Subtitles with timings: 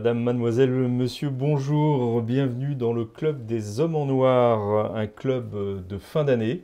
[0.00, 5.54] Madame, mademoiselle, monsieur, bonjour, bienvenue dans le club des hommes en noir, un club
[5.86, 6.62] de fin d'année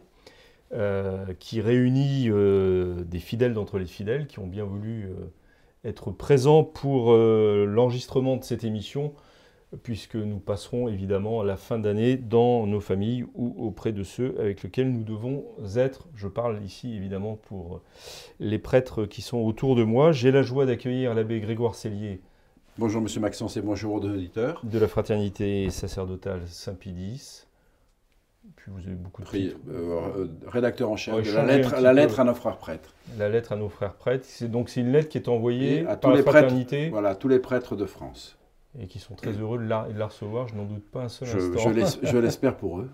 [0.73, 5.27] euh, qui réunit euh, des fidèles d'entre les fidèles qui ont bien voulu euh,
[5.85, 9.13] être présents pour l'enregistrement de cette émission,
[9.83, 14.63] puisque nous passerons évidemment la fin d'année dans nos familles ou auprès de ceux avec
[14.63, 15.45] lesquels nous devons
[15.77, 16.09] être.
[16.15, 17.83] Je parle ici évidemment pour
[18.41, 20.11] les prêtres qui sont autour de moi.
[20.13, 22.23] J'ai la joie d'accueillir l'abbé Grégoire Cellier.
[22.79, 24.61] Bonjour Monsieur Maxence et bonjour aux auditeurs.
[24.63, 27.47] De la fraternité sacerdotale Saint-Pidis.
[28.57, 32.21] Puis vous avez beaucoup de Pri euh, rédacteur en chef de la lettre, la lettre
[32.21, 32.93] à nos frères prêtres.
[33.19, 34.27] La lettre à nos frères prêtres.
[34.29, 36.77] C'est donc c'est une lettre qui est envoyée à par tous la les fraternité.
[36.77, 38.37] Prêtres, voilà, tous les prêtres de France.
[38.79, 40.47] Et qui sont très heureux de la, de la recevoir.
[40.49, 41.99] Je n'en doute pas un seul je, instant.
[42.03, 42.91] Je l'espère pour eux.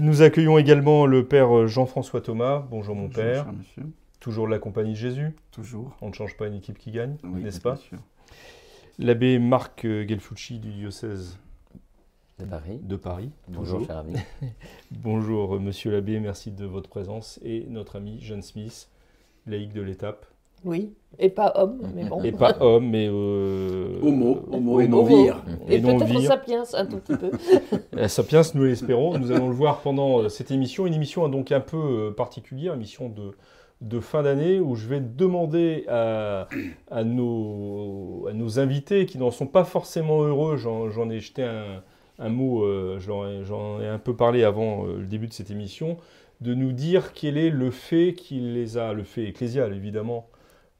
[0.00, 2.64] Nous accueillons également le père Jean-François Thomas.
[2.70, 3.52] Bonjour mon Bonjour, père.
[3.52, 3.82] monsieur.
[4.18, 5.36] Toujours de la compagnie de Jésus.
[5.50, 5.94] Toujours.
[6.00, 7.98] On ne change pas une équipe qui gagne, Oui, n'est-ce bien pas sûr.
[9.02, 11.36] L'abbé Marc Gelfucci du diocèse
[12.38, 12.78] De Paris.
[12.82, 13.30] de Paris.
[13.48, 13.86] Bonjour, toujours.
[13.86, 14.14] cher ami.
[14.92, 17.40] Bonjour, euh, monsieur l'abbé, merci de votre présence.
[17.44, 18.88] Et notre ami Jeanne Smith,
[19.46, 20.24] laïque de l'étape.
[20.64, 22.22] Oui, et pas homme, mais bon.
[22.22, 23.08] Et pas homme, mais.
[23.10, 25.42] euh, Homo, homo et non vire.
[25.68, 27.30] Et, Et peut-être sapiens un tout petit peu.
[27.98, 29.18] Euh, Sapiens, nous l'espérons.
[29.18, 30.86] Nous allons le voir pendant euh, cette émission.
[30.86, 33.32] Une émission donc un peu euh, particulière, émission de,
[33.82, 36.48] de fin d'année où je vais demander à,
[37.04, 41.42] nos, invités qui n'en sont pas forcément heureux, j'en ai jeté
[42.18, 45.98] un, mot, euh, j'en ai, un peu parlé avant euh, le début de cette émission,
[46.40, 50.28] de nous dire quel est le fait qui les a, le fait ecclésial évidemment,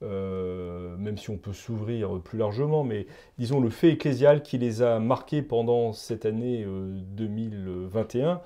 [0.02, 3.06] euh, même si on peut s'ouvrir plus largement, mais
[3.38, 8.40] disons le fait ecclésial qui les a marqués pendant cette année euh, 2021.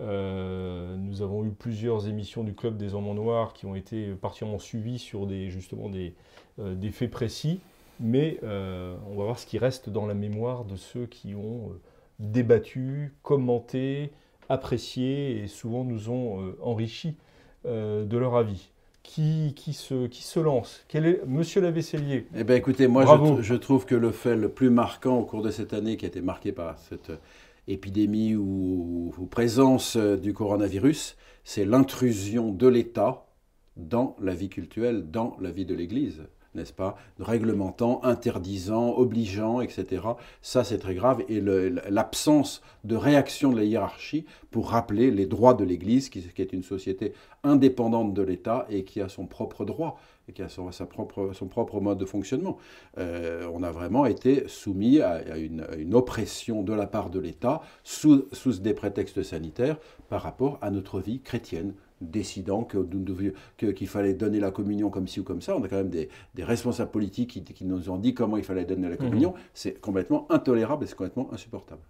[0.00, 4.12] Euh, nous avons eu plusieurs émissions du Club des Hommes en Noir qui ont été
[4.14, 6.14] particulièrement suivies sur des, justement des,
[6.58, 7.60] euh, des faits précis,
[8.00, 11.72] mais euh, on va voir ce qui reste dans la mémoire de ceux qui ont
[12.18, 14.10] débattu, commenté,
[14.48, 17.16] apprécié et souvent nous ont enrichis
[17.66, 18.70] euh, de leur avis.
[19.02, 20.84] Qui, qui, se, qui se lance?
[20.86, 24.50] Quel est Monsieur Lavessellier Eh bien écoutez, moi je, je trouve que le fait le
[24.50, 27.10] plus marquant au cours de cette année qui a été marqué par cette
[27.68, 33.26] épidémie ou, présence euh, du coronavirus, c'est l'intrusion de l'État
[33.76, 36.22] dans la vie cultuelle, dans la vie de l'Église,
[36.54, 40.02] n'est-ce pas Réglementant, interdisant, obligeant, etc.
[40.42, 41.22] Ça, c'est très grave.
[41.28, 46.52] Et l'absence de réaction de la hiérarchie pour rappeler les droits de l'Église, qui, est
[46.52, 47.12] une société
[47.44, 51.30] indépendante de l'État et qui a son propre droit et qui a son, sa propre,
[51.32, 52.58] son propre mode de fonctionnement.
[52.98, 57.10] Euh, on a vraiment été soumis à, à une, à une oppression de la part
[57.10, 59.76] de l'État sous, sous des prétextes sanitaires
[60.08, 62.78] par rapport à notre vie chrétienne décidant que
[63.72, 65.56] qu'il fallait donner la communion comme ci ou comme ça.
[65.56, 68.44] On a quand même des, des responsables politiques qui, qui nous ont dit comment il
[68.44, 69.34] fallait donner la communion.
[69.54, 71.82] C'est complètement intolérable et c'est complètement insupportable.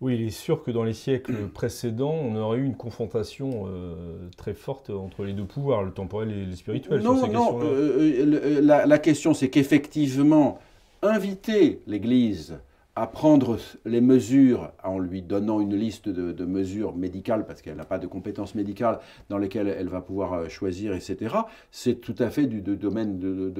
[0.00, 4.28] Oui, il est sûr que dans les siècles précédents, on aurait eu une confrontation euh,
[4.36, 7.00] très forte entre les deux pouvoirs, le temporel et le spirituel.
[7.00, 10.58] sur Non, ces non, euh, euh, la question c'est qu'effectivement,
[11.02, 12.58] inviter l'Église
[12.94, 17.84] à prendre les mesures en lui donnant une liste de, mesures médicales, parce qu'elle n'a
[17.84, 18.98] pas de compétences médicales
[19.30, 21.34] dans lesquelles elle va pouvoir euh, choisir, etc.,
[21.70, 23.52] c'est tout à fait du, domaine de,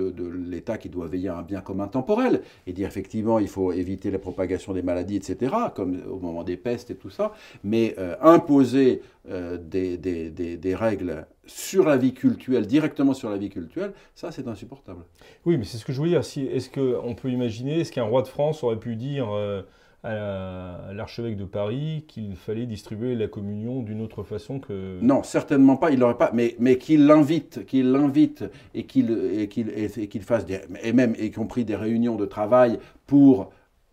[0.49, 4.11] l'État qui doit veiller à un bien commun temporel et dire effectivement il faut éviter
[4.11, 7.33] la propagation des maladies, etc., comme au moment des pestes et tout ça,
[7.65, 9.01] mais euh, imposer
[9.31, 15.03] euh, des règles sur la vie cultuelle, directement sur la vie cultuelle, ça c'est insupportable.
[15.45, 16.25] Oui, mais c'est ce que je voulais dire.
[16.25, 19.63] Si, est-ce qu'on peut imaginer, est-ce qu'un roi de France aurait pu dire euh,
[20.05, 24.99] à la- à l'archevêque de Paris qu'il fallait distribuer la communion d'une autre façon que...
[25.01, 28.45] Non, certainement pas, il n'aurait pas, mais, mais qu'il l'invite, qu'il l'invite
[28.75, 32.17] et qu'il et qu'il et, et qu'il fasse des, et même y compris des réunions
[32.17, 33.51] de travail pour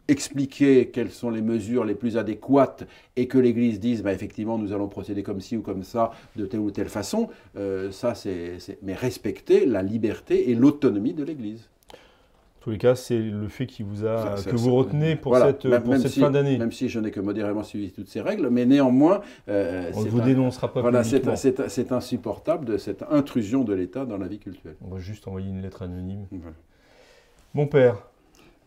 [0.09, 2.85] expliquer quelles sont les mesures les plus adéquates
[3.15, 6.45] et que l'Église dise, bah, effectivement, nous allons procéder comme ci ou comme ça, de
[6.45, 11.69] telle ou telle façon, euh, ça c'est, mais respecter la liberté et l'autonomie de l'Église.
[11.91, 15.15] En tous les cas, c'est le fait qui vous a, Ça- que ça- vous retenez
[15.15, 16.57] pour Voilà, cette, même- pour même cette si- fin d'année.
[16.57, 20.09] Même si je n'ai que modérément suivi toutes ces règles, mais néanmoins, euh, On ne
[20.09, 24.39] vous un- dénoncera pas Voilà, c'est insupportable de cette intrusion de l'État dans la vie
[24.39, 24.75] culturelle.
[24.85, 26.25] On va juste envoyer une lettre anonyme.
[26.31, 26.55] Voilà.
[27.53, 28.08] Mon père,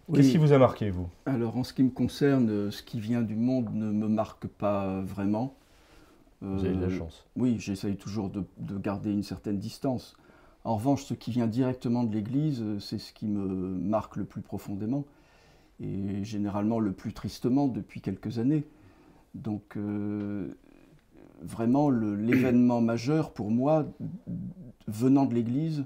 [0.09, 0.19] Oui.
[0.19, 1.09] qu'est-ce qui vous a marqué, vous?
[1.27, 4.47] Alors, en ce qui me concerne, euh, ce qui vient du monde ne me marque
[4.47, 5.55] pas euh, vraiment.
[6.41, 7.25] Vous avez de la Euh, chance.
[7.37, 10.17] Oui, j'essaye toujours de, de garder une certaine distance.
[10.65, 14.25] En revanche, ce qui vient directement de l'Église, euh, c'est ce qui me marque le
[14.25, 15.05] plus profondément,
[15.81, 18.65] et généralement le plus tristement depuis quelques années.
[19.35, 20.49] Donc, euh,
[21.43, 23.87] vraiment, l'événement majeur pour moi,
[24.89, 25.85] venant de l'Église,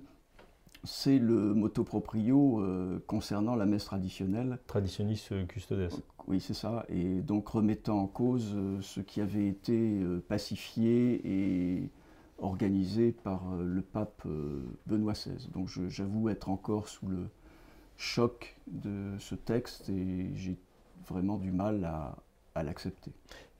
[0.86, 4.58] c'est le motu proprio euh, concernant la messe traditionnelle.
[4.66, 5.90] Traditionniste euh, custodes.
[6.28, 6.86] Oui, c'est ça.
[6.88, 11.90] Et donc remettant en cause euh, ce qui avait été euh, pacifié et
[12.38, 14.26] organisé par le pape
[14.86, 15.48] Benoît XVI.
[15.54, 17.28] Donc j'avoue être encore sous le
[17.96, 20.58] choc de ce texte et j'ai
[21.08, 22.14] vraiment du mal à,
[22.54, 23.10] à l'accepter.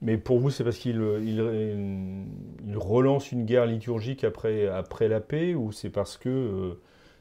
[0.03, 2.27] Mais pour vous, c'est parce qu'il il,
[2.67, 6.77] il relance une guerre liturgique après, après la paix ou c'est parce que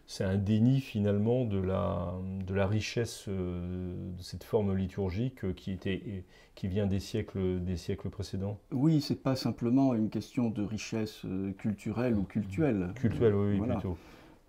[0.08, 2.14] c'est un déni finalement de la,
[2.46, 6.24] de la richesse euh, de cette forme liturgique euh, qui, était,
[6.54, 11.22] qui vient des siècles, des siècles précédents Oui, c'est pas simplement une question de richesse
[11.26, 12.92] euh, culturelle ou cultuelle.
[12.96, 13.76] Cultuelle, oui, oui, Voilà.
[13.76, 13.98] plutôt.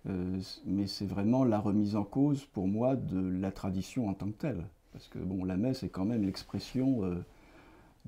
[0.09, 4.27] Euh, mais c'est vraiment la remise en cause pour moi de la tradition en tant
[4.27, 4.63] que telle.
[4.93, 7.15] Parce que bon, la messe est quand même l'expression euh,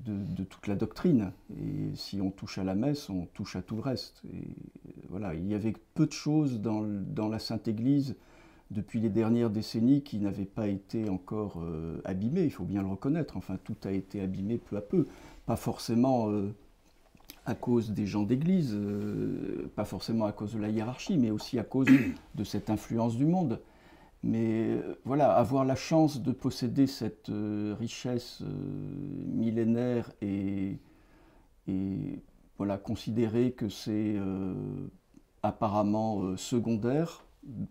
[0.04, 1.32] de, toute la doctrine.
[1.58, 4.22] Et si on touche à la messe, on touche à tout le reste.
[4.32, 8.16] Et euh, voilà, il y avait peu de choses dans, dans la Sainte Église
[8.70, 12.88] depuis les dernières décennies qui n'avaient pas été encore euh, abîmées, il faut bien le
[12.88, 13.36] reconnaître.
[13.36, 15.06] Enfin, tout a été abîmé peu à peu.
[15.46, 16.54] Pas forcément euh,
[17.46, 21.58] à cause des gens d'église, euh, pas forcément à cause de la hiérarchie, mais aussi
[21.58, 21.88] à cause
[22.34, 23.60] de cette influence du monde.
[24.22, 28.46] Mais euh, voilà, avoir la chance de posséder cette euh, richesse euh,
[29.26, 30.78] millénaire et,
[32.58, 34.16] voilà, considérer que c'est
[35.42, 37.24] apparemment secondaire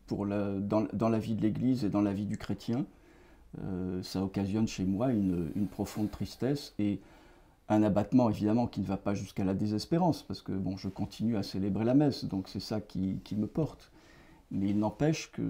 [0.08, 2.86] pour dans, la vie de l'Église et dans la vie du chrétien,
[4.02, 7.02] ça occasionne chez moi une, profonde tristesse et
[7.68, 11.36] un abattement évidemment qui ne va pas jusqu'à la désespérance, parce que bon, je continue
[11.36, 13.92] à célébrer la messe, donc c'est ça qui me porte.
[14.52, 15.42] Mais il n'empêche que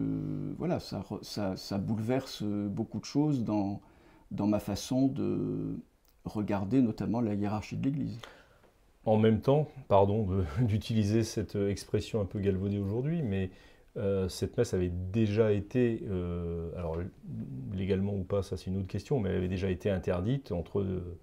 [0.57, 3.81] voilà, ça, re- ça, ça bouleverse beaucoup de choses dans,
[4.31, 5.77] dans ma façon de
[6.25, 8.19] regarder notamment la hiérarchie de l'Église.
[9.05, 13.49] En même temps, pardon de- d'utiliser cette euh, expression un peu galvaudée aujourd'hui, mais
[13.97, 16.97] euh, cette messe avait déjà été, euh, alors
[17.73, 20.81] légalement ou pas, ça c'est une autre question, mais elle avait déjà été interdite entre,
[20.81, 21.17] euh,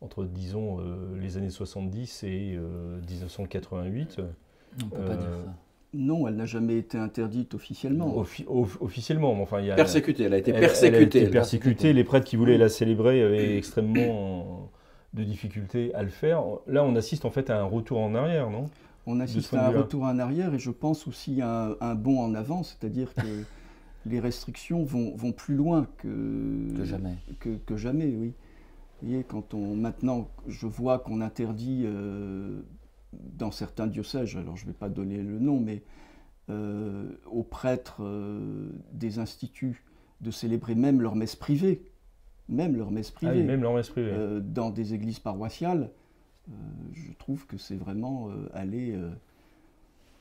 [0.00, 4.20] entre disons, euh, les années 70 et euh, 1988.
[4.82, 5.54] On ne peut pas dire Euh, ça.
[5.94, 8.14] Non, elle n'a jamais été interdite officiellement.
[8.20, 9.74] Offi- off- officiellement, mais enfin, il y a...
[9.74, 11.22] Persécutée, elle a été Elle- elle a persécutée.
[11.22, 11.92] été persécutée.
[11.94, 14.70] Les prêtres qui voulaient la célébrer avaient extrêmement
[15.14, 16.42] de difficultés à le faire.
[16.66, 18.68] Là, on assiste en fait à un retour en arrière, non?
[19.06, 22.20] On assiste à un retour en arrière et je pense aussi à un, un bond
[22.20, 23.22] en avant, c'est-à-dire que
[24.06, 27.14] les restrictions vont, vont plus loin que, Que jamais.
[27.40, 28.34] que, que jamais, oui.
[29.00, 32.60] Vous voyez, quand on, maintenant, je vois qu'on interdit euh,
[33.12, 35.82] dans certains diocèses, alors je ne vais pas donner le nom, mais
[36.50, 39.82] euh, aux prêtres euh, des instituts
[40.20, 41.82] de célébrer même leur messe privée,
[42.48, 44.10] même leur messe Ah privée, oui, même leur messe privée.
[44.12, 45.90] euh, dans des églises paroissiales,
[46.48, 46.52] euh,
[46.94, 49.10] je trouve que c'est vraiment euh, aller euh,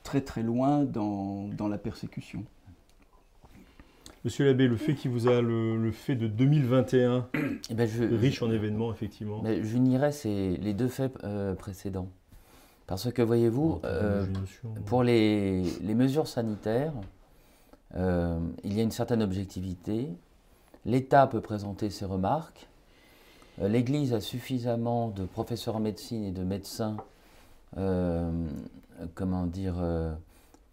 [0.03, 2.43] très très loin dans, dans la persécution.
[4.25, 7.29] Monsieur l'abbé, le fait qui vous a le, le fait de 2021,
[7.69, 9.41] Eh ben, je, riche en événements, effectivement.
[9.41, 12.09] mais j'unirais ces- les deux faits euh, précédents.
[12.87, 14.25] Parce que voyez-vous, euh,
[14.85, 16.93] pour les, les mesures sanitaires,
[17.95, 20.07] euh, il y a une certaine objectivité.
[20.85, 22.69] L'État peut présenter ses remarques.
[23.61, 26.95] Euh, L'Église a suffisamment de professeurs en médecine et de médecins,
[29.13, 29.75] comment dire,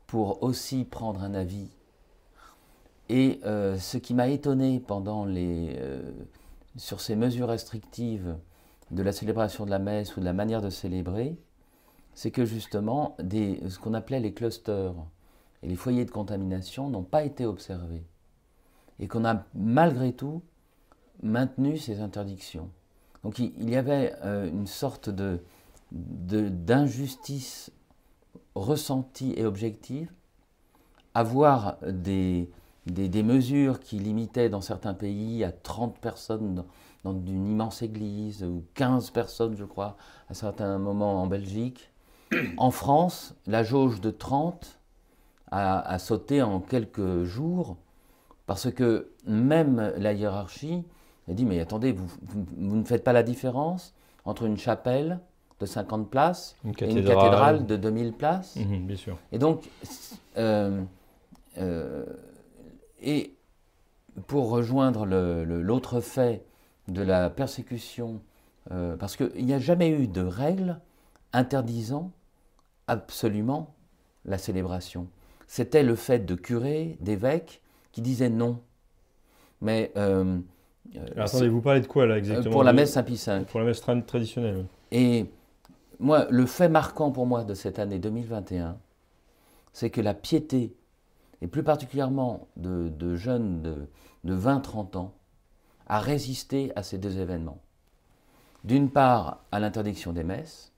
[0.07, 1.69] pour aussi prendre un avis.
[3.09, 5.77] Et ce qui m'a étonné pendant les,
[6.77, 8.37] sur ces mesures restrictives
[8.93, 11.37] de la célébration de la messe ou de la manière de célébrer,
[12.14, 14.94] c'est que justement, des, ce qu'on appelait les clusters
[15.62, 18.04] et les foyers de contamination n'ont pas été observés.
[19.00, 20.42] Et qu'on a malgré tout
[21.23, 22.71] maintenu ces interdictions.
[23.23, 25.40] Donc il, y avait euh, une sorte de,
[25.90, 27.73] d'injustice
[28.54, 30.12] ressentie et objective
[31.14, 32.50] à voir des,
[32.87, 36.66] des, des mesures qui limitaient dans certains pays à 30 personnes dans,
[37.04, 39.97] dans une immense église, ou 15 personnes, je crois,
[40.28, 41.90] à certains moments en Belgique.
[42.57, 44.79] En France, la jauge de 30
[45.50, 47.76] a, a sauté en quelques jours
[48.47, 50.85] parce que même la hiérarchie
[51.29, 55.21] a dit mais attendez, vous, vous- vous ne faites pas la différence entre une chapelle
[55.61, 59.19] de 50 places Une et une cathédrale de 2000 places Mhm, bien sûr.
[59.33, 59.69] et donc,
[60.37, 60.83] euh,
[61.59, 62.05] euh,
[63.00, 63.35] et
[64.26, 66.45] pour rejoindre l'autre fait
[66.88, 68.21] de la persécution,
[68.71, 70.81] euh, parce qu'il n'y a jamais eu de règle
[71.33, 72.11] interdisant
[72.87, 73.75] absolument
[74.25, 75.09] la célébration.
[75.47, 77.61] C'était le fait de curés, d'évêques
[77.93, 78.61] qui disaient non.
[79.61, 80.38] Mais euh,
[81.14, 83.45] Alors, attendez, vous parlez de quoi là exactement pour la messe Saint-Pie V.
[83.50, 84.64] Pour la messe tra- traditionnelle.
[84.91, 85.26] Et
[86.00, 88.76] moi, le fait marquant pour moi de cette année 2021,
[89.73, 90.75] c'est que la piété,
[91.41, 93.75] et plus particulièrement de, de jeunes de,
[94.25, 95.14] de 20-30 ans,
[95.87, 97.59] a résisté à ces deux événements.
[98.64, 100.73] D'une part, à l'interdiction des messes,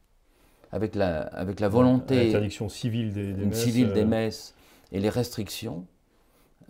[0.72, 3.62] avec la, avec la volonté L'interdiction civile des, messes.
[3.62, 4.54] civile des euh, messes
[4.92, 5.84] et les restrictions,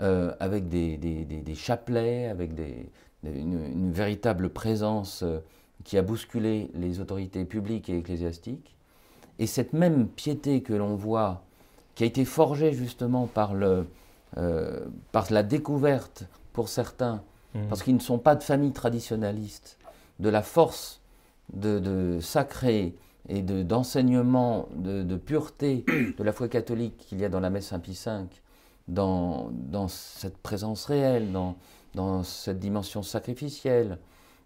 [0.00, 2.88] euh, avec des, des- des- des chapelets, avec des-
[3.24, 5.38] une, une véritable présence euh,
[5.84, 8.74] qui a bousculé les autorités publiques et ecclésiastiques.
[9.38, 11.42] Et cette même piété que l'on voit,
[11.94, 13.86] qui a été forgée justement par, le,
[14.38, 17.22] euh, par la découverte, pour certains,
[17.54, 17.68] Mhm.
[17.68, 19.78] parce qu'ils ne sont pas de famille traditionnaliste,
[20.20, 21.00] de la force
[21.52, 22.94] de, de sacré
[23.28, 25.84] et de- d'enseignement, de, de pureté
[26.18, 28.12] de la foi catholique qu'il y a dans la messe Saint-Pie V,
[28.88, 31.56] dans, dans cette présence réelle, dans,
[31.94, 33.98] dans cette dimension sacrificielle,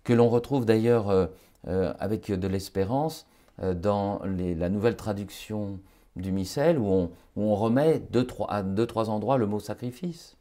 [0.04, 1.26] que l'on retrouve d'ailleurs euh,
[1.68, 3.26] euh, avec de l'espérance
[3.62, 5.78] euh, dans la nouvelle traduction
[6.16, 9.60] du missel, où on, où on remet deux, trois, à deux, trois endroits le mot
[9.60, 10.36] sacrifice.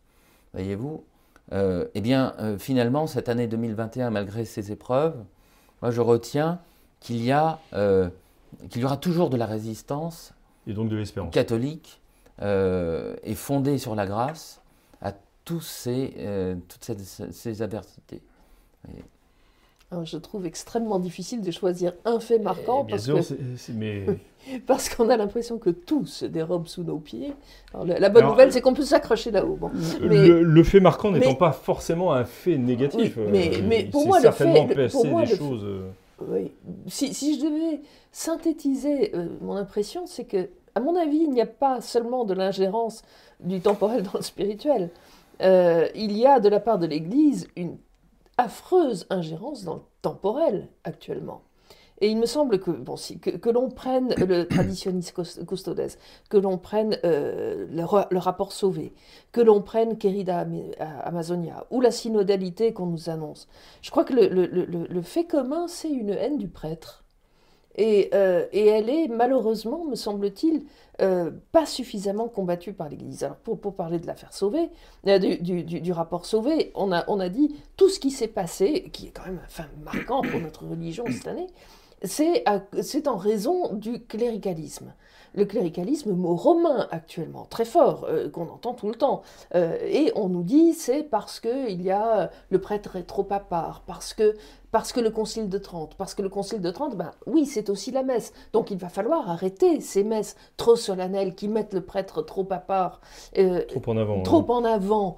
[0.54, 1.04] Voyez-vous
[1.52, 5.16] Eh bien, finalement, cette année 2021, malgré ces épreuves,
[5.82, 6.60] moi je retiens
[7.00, 7.60] qu'il y, a,
[8.70, 10.34] qu'il y aura toujours de la résistance
[10.68, 11.34] Et donc de l'espérance.
[11.34, 12.02] catholique
[12.42, 14.62] euh, et fondée sur la grâce
[15.02, 15.14] à
[15.46, 18.22] tous ces, euh, toutes ces, ces adversités.
[19.92, 23.22] Alors, je trouve extrêmement difficile de choisir un fait marquant Eh, bien parce sûr, que-
[23.24, 24.06] c'est- c'est- mais
[24.68, 27.34] parce qu'on a l'impression que tout se dérobe sous nos pieds.
[27.74, 29.56] Alors, la bonne Alors, nouvelle, c'est qu'on peut s'accrocher là-haut.
[29.56, 29.72] Bon.
[30.02, 33.18] Mais- le, le fait marquant n'étant mais- pas forcément un fait négatif.
[33.18, 35.38] Oui, mais- euh, mais il pour moi, le fait- le- pour placer moi, des le-
[35.38, 35.66] choses.
[36.88, 41.42] Si, si je devais synthétiser euh, mon impression, c'est que, à mon avis, il n'y
[41.42, 43.04] a pas seulement de l'ingérence
[43.40, 44.90] du temporel dans le spirituel.
[45.42, 47.78] Euh, il y a de la part de l'Église une
[48.38, 51.42] affreuse ingérence dans le temporel actuellement.
[52.02, 55.82] Et il me semble que, bon, si, que, que l'on prenne le traditionis cus- custodes,
[56.30, 58.94] que l'on prenne euh, le, ra- le rapport sauvé,
[59.32, 60.72] que l'on prenne Querida Am-
[61.04, 63.48] Amazonia, ou la synodalité qu'on nous annonce,
[63.82, 67.04] je crois que le, fait commun, c'est une haine du prêtre.
[67.76, 70.64] Et, euh, et elle est malheureusement, me semble-t-il,
[71.02, 73.24] euh, pas suffisamment combattue par l'Église.
[73.24, 74.70] Alors pour, pour parler de l'affaire Sauvé,
[75.08, 78.12] euh, du, du- du- du rapport Sauvé, on a, on a dit tout ce qui
[78.12, 81.48] s'est passé, qui est quand même enfin, marquant pour notre religion cette année,
[82.04, 84.94] c'est en raison du cléricalisme.
[85.36, 89.22] Le cléricalisme, mot romain actuellement, très fort, euh, qu'on entend tout le temps.
[89.54, 93.04] Euh, et on nous dit c'est parce que il y a euh, le prêtre est
[93.04, 94.36] trop à part, parce que
[94.72, 97.70] parce que le concile de Trente, parce que le concile de Trente, ben oui, c'est
[97.70, 98.34] aussi la messe.
[98.54, 102.58] Donc il va falloir arrêter ces messes trop solennelles qui mettent le prêtre trop à
[102.58, 103.02] part,
[103.38, 104.22] euh, trop en avant.
[104.24, 104.58] trop hein.
[104.58, 105.18] en avant,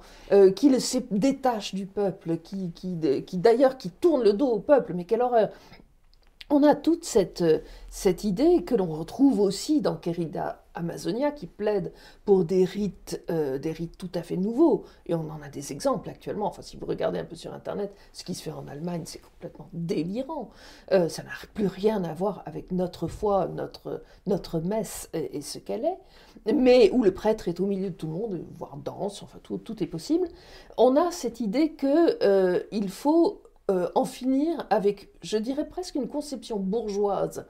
[0.56, 0.78] qui le
[1.10, 5.22] détache du peuple, qui, qui, qui d'ailleurs qui tourne le dos au peuple, mais quelle
[5.22, 5.50] horreur
[6.52, 11.46] on a toute cette, euh, cette idée que l'on retrouve aussi dans Querida Amazonia qui
[11.46, 11.92] plaide
[12.24, 14.84] pour des rites, euh, des rites tout à fait nouveaux.
[15.06, 16.46] Et on en a des exemples actuellement.
[16.46, 19.20] Enfin, si vous regardez un peu sur Internet, ce qui se fait en Allemagne, c'est
[19.20, 20.50] complètement délirant.
[20.92, 25.58] Euh, ça n'a plus rien à voir avec notre foi, notre, notre messe et, ce
[25.58, 26.52] qu'elle est.
[26.52, 29.58] Mais où le prêtre est au milieu de tout le monde, voire danse, enfin tout,
[29.58, 30.28] tout est possible.
[30.76, 36.08] On a cette idée que euh, faut euh, en finir avec, je dirais presque une
[36.08, 37.46] conception bourgeoise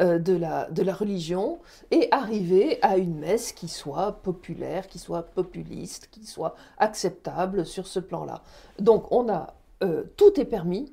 [0.00, 4.98] euh, de, la, de la religion et arriver à une messe qui soit populaire, qui
[4.98, 8.42] soit populiste, qui soit acceptable sur ce plan-là.
[8.78, 10.92] Donc on a, euh, tout est permis,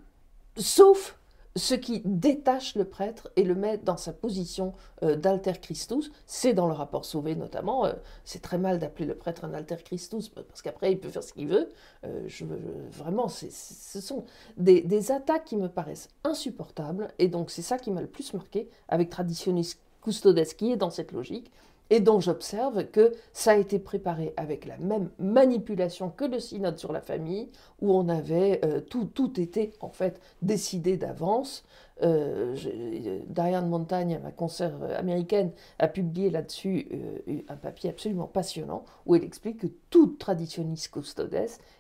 [0.58, 1.18] sauf
[1.56, 6.54] ce qui détache le prêtre et le met dans sa position euh, d'alter Christus, c'est
[6.54, 7.94] dans le rapport Sauvé notamment, euh,
[8.24, 11.34] c'est très mal d'appeler le prêtre un alter Christus, parce qu'après il peut faire ce
[11.34, 11.70] qu'il veut,
[12.06, 12.28] euh,
[12.92, 14.26] vraiment, ce sont
[14.58, 18.34] des, des attaques qui me paraissent insupportables, et donc c'est ça qui m'a le plus
[18.34, 21.52] marqué avec Traditionis Custodes, qui est dans cette logique,
[21.92, 26.80] et dont j'observe que ça a été préparé avec la même manipulation que le synode
[26.80, 27.50] sur la famille,
[27.82, 31.64] où on avait euh, tout, tout était en fait décidé d'avance.
[32.04, 38.26] Euh, euh, Diane Montagne, ma consoeur euh, américaine, a publié là-dessus euh, un papier absolument
[38.26, 41.36] passionnant où elle explique que toute traditionis custodes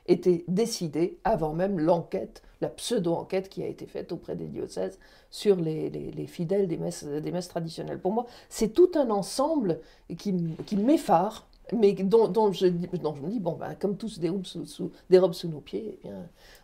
[0.08, 5.00] était décidée avant même l'enquête, la pseudo-enquête qui a été faite auprès des diocèses
[5.32, 7.04] sur les, les- les fidèles des messes,
[7.48, 8.00] traditionnelles.
[8.00, 9.80] Pour moi, c'est tout un ensemble
[10.18, 14.92] qui, qui m'effare, mais dont, je, me dis, bon, ben, comme tous des robes sous,
[15.18, 16.10] robes sous nos pieds, eh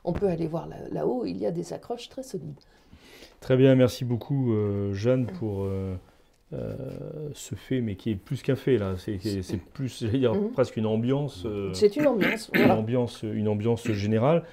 [0.04, 2.60] on peut aller voir là- là-haut, il y a des accroches très solides.
[3.40, 5.96] Très bien, merci beaucoup euh, Jeanne pour euh,
[7.34, 8.96] se fait, mais qui est plus qu'un fait là.
[8.98, 9.20] C'est
[9.74, 10.52] plus, j'allais dire, Mhm.
[10.52, 11.46] presque une ambiance.
[11.74, 12.50] C'est une ambiance.
[12.54, 14.44] une ambiance, une ambiance générale.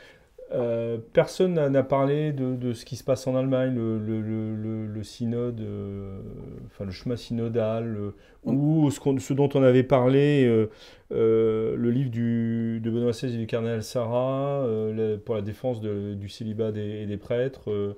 [0.53, 4.55] Euh, personne n'a parlé de, de ce qui se passe en Allemagne, le, le- le-
[4.55, 6.21] le- le synode, euh,
[6.67, 8.11] enfin le chemin synodal, euh,
[8.45, 10.67] ou ce, ce dont on avait parlé, euh,
[11.13, 15.81] euh, le livre du, de Benoît XVI et du cardinal Sarah euh, pour la défense
[15.81, 17.97] de- du célibat des, et des prêtres,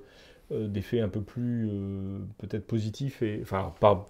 [0.51, 4.07] euh, des faits un peu plus euh, peut-être positifs, et, enfin pas,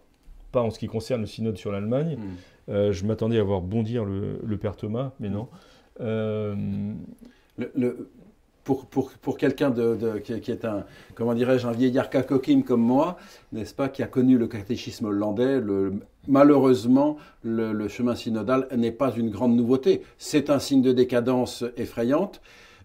[0.51, 2.17] pas en ce qui concerne le synode sur l'Allemagne.
[2.17, 2.21] Mm.
[2.69, 5.47] Euh, je m'attendais à voir bondir le, le père Thomas, mais non.
[5.99, 8.09] Le- le-
[8.63, 10.83] pour, pour, pour quelqu'un de, de- qui, qui est un,
[11.15, 13.17] comment dirais-je, un vieillard kakokim comme moi,
[13.53, 15.93] n'est-ce pas, qui a connu le catéchisme hollandais, le,
[16.27, 20.01] malheureusement, le, le chemin synodal n'est pas une grande nouveauté.
[20.17, 22.41] C'est un signe de décadence effrayante.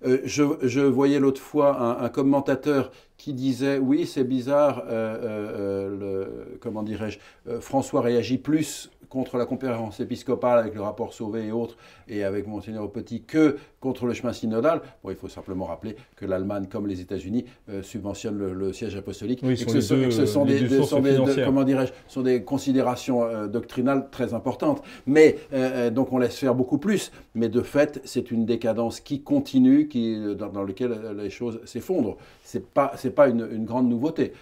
[0.06, 2.92] Euh, je, je voyais l'autre fois un, un commentateur
[3.22, 7.20] qui disait oui c'est bizarre euh, euh, euh, comment dirais-je
[7.60, 11.76] François réagit plus contre la conférence épiscopale avec le rapport Sauvé et autres
[12.08, 16.24] et avec monseigneur Petit que contre le chemin synodal bon il faut simplement rappeler que
[16.24, 19.94] l'Allemagne comme les États-Unis euh, subventionnent le, le siège apostolique Oui, et que ce, sont-
[19.96, 21.46] deux- et que ce sont les des, deux des- sources sont des- de- financières.
[21.46, 26.36] comment dirais-je sont des considérations euh, doctrinales très importantes mais euh, euh, donc on laisse
[26.38, 30.94] faire beaucoup plus mais de fait, c'est une décadence qui continue, qui, dans, dans laquelle
[31.16, 32.16] les choses s'effondrent.
[32.44, 34.32] Ce n'est pas, c'est pas une, une grande nouveauté.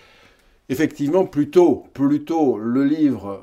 [0.68, 3.40] Effectivement, plutôt, plutôt le livre,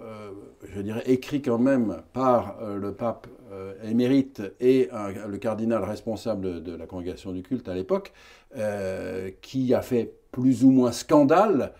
[0.73, 3.27] je dirais, écrit quand même par euh, le pape
[3.57, 4.89] euh, émérite et
[5.27, 8.13] le cardinal responsable de la congrégation du culte à l'époque,
[8.55, 11.73] euh, qui a fait plus ou moins scandale,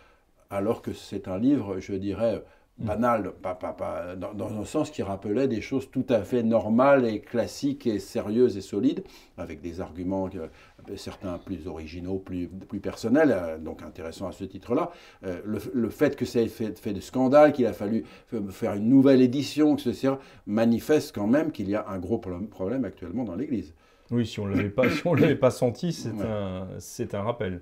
[0.50, 2.44] alors que c'est un livre, je dirais,
[2.80, 6.44] banal, pas, pas- pas- dans, dans un sens qui rappelait des choses tout à fait
[6.44, 9.04] normales et classiques et sérieuses et solides,
[9.38, 10.48] avec des arguments, euh,
[10.96, 14.92] certains plus originaux, plus, plus personnels, euh, donc intéressants à ce titre-là.
[15.26, 18.06] Euh, le, le fait que ça ait fait, fait de scandale, qu'il a fallu
[18.50, 20.14] faire une nouvelle édition, etc.,
[20.46, 23.74] manifeste quand même qu'il y a un gros problème, problème actuellement dans l'Église.
[24.12, 26.24] Oui, si on l'avait pas, si on l'avait pas senti, c'est Ouais.
[26.26, 27.62] un, c'est un rappel.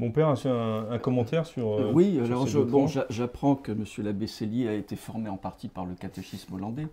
[0.00, 1.72] Mon père a un, un commentaire sur.
[1.80, 3.84] euh, oui, sur alors je- bon, j'apprends que M.
[4.04, 6.86] l'abbé Célie a été formé en partie par le catéchisme hollandais,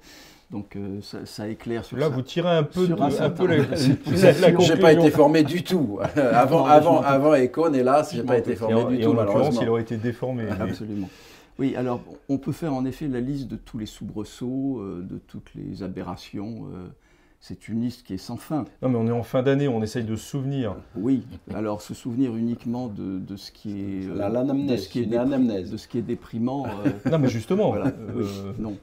[0.50, 2.16] donc euh, ça, ça éclaire sur Là, ça.
[2.16, 5.44] vous tirez un peu, Sur de- un un peu la, la- J'ai pas été formé
[5.44, 6.00] du tout.
[6.34, 8.54] avant, avant, avant Econ, hélas, j'ai pas été.
[8.54, 9.62] Et formé du et tout, en malheureusement.
[9.62, 10.46] il aurait été déformé.
[10.60, 11.10] Absolument.
[11.60, 15.20] Oui, alors on peut faire en effet la liste de tous les soubresauts, euh, de
[15.20, 16.66] toutes les aberrations.
[16.74, 16.88] euh,
[17.40, 18.66] c'est une liste qui est sans fin.
[18.82, 20.76] Non, mais on est en fin d'année, on essaye de se souvenir.
[20.96, 24.90] Oui, alors se souvenir uniquement de, de ce qui est, euh, La- l'anamnèse, de ce
[24.90, 25.72] qui est une dépri- anamnèse.
[25.72, 26.66] de ce qui est déprimant.
[26.86, 27.70] euh, Non, mais justement.
[27.70, 28.26] Voilà, euh, oui,
[28.60, 28.78] non.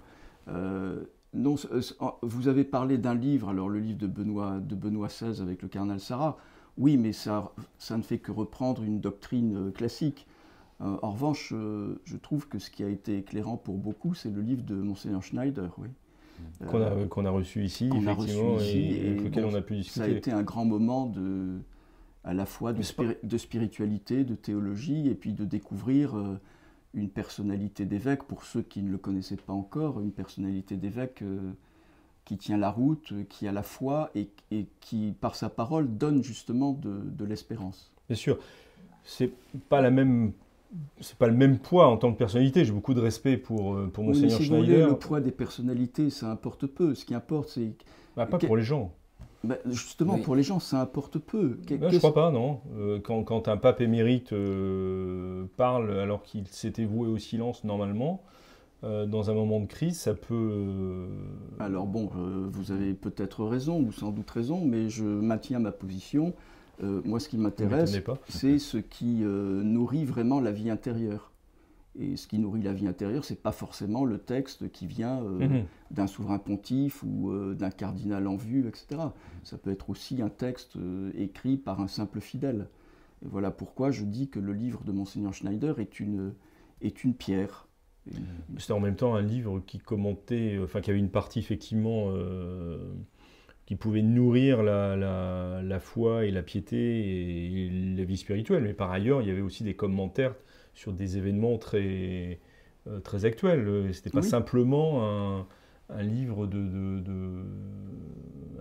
[0.49, 1.03] Euh,
[1.35, 1.81] non, euh,
[2.23, 5.69] vous avez parlé d'un livre, alors le livre de Benoît, de Benoît XVI avec le
[5.69, 6.37] cardinal Sarah.
[6.79, 10.27] Oui, mais ça, ça ne fait que reprendre une doctrine euh, classique.
[10.81, 14.31] Euh, en revanche, euh, je trouve que ce qui a été éclairant pour beaucoup, c'est
[14.31, 15.89] le livre de Monseigneur Schneider, oui.
[16.69, 19.23] Qu'on a, Euh, qu'on a reçu ici, qu'on a reçu effectivement, ici, et, et avec
[19.25, 20.17] lequel bon, on a pu ça a discuter.
[20.19, 21.59] été un grand moment de,
[22.25, 26.39] à la fois de, spiri- spiritualité, de théologie, et puis de découvrir euh,
[26.95, 31.53] une personnalité d'évêque, pour ceux qui ne le connaissaient pas encore, une personnalité d'évêque euh,
[32.25, 35.97] qui tient la route, euh, qui a la foi, et, et qui, par sa parole,
[35.97, 37.91] donne justement de, de l'espérance.
[38.09, 38.39] Bien sûr,
[39.05, 39.33] c'est
[39.69, 40.33] pas la même,
[41.01, 42.65] c'est pas le même poids en tant que personnalité.
[42.65, 44.89] J'ai beaucoup de respect pour euh, pour Oui, mais monseigneur si vous voulez, Schneider.
[44.89, 46.95] le poids des personnalités, ça importe peu.
[46.95, 47.73] Ce qui importe, c'est...
[48.17, 48.93] Bah, pas pour les gens.
[49.45, 50.21] ben, justement, Oui.
[50.23, 51.39] pour les gens, ça importe peu.
[51.39, 52.61] Ouais, je qu'est-ce- crois pas, non.
[52.77, 58.23] Euh, quand, quand un pape émérite euh, parle alors qu'il s'était voué au silence normalement,
[58.85, 61.07] euh, dans un moment de crise, ça peut.
[61.61, 66.35] Alors bon, vous avez peut-être raison, ou sans doute raison, mais je maintiens ma position.
[66.83, 67.97] Euh, moi, ce qui m'intéresse,
[68.29, 71.31] c'est ce qui euh, nourrit vraiment la vie intérieure.
[71.99, 75.47] Et ce qui nourrit la vie intérieure, c'est pas forcément le texte qui vient euh,
[75.47, 75.65] Mhm.
[75.91, 79.01] d'un souverain pontife ou d'un cardinal en vue, etc.
[79.45, 80.79] Ça peut être aussi un texte
[81.19, 82.69] écrit par un simple fidèle.
[83.23, 86.33] Et voilà pourquoi je dis que le livre de Monseigneur Schneider est une,
[86.81, 87.69] est une pierre.
[88.59, 92.79] C'était en même temps un livre qui commentait, enfin qui avait une partie effectivement euh,
[93.67, 96.77] qui pouvait nourrir la, la- la foi et la piété
[97.67, 98.65] et, la vie spirituelle.
[98.65, 100.35] Mais par ailleurs, il y avait aussi des commentaires
[100.75, 102.41] sur des événements très,
[102.89, 103.93] euh, très actuels.
[103.95, 104.29] C'était pas Oui.
[104.29, 105.07] simplement
[105.41, 105.47] un,
[105.91, 107.45] un livre de, de- de-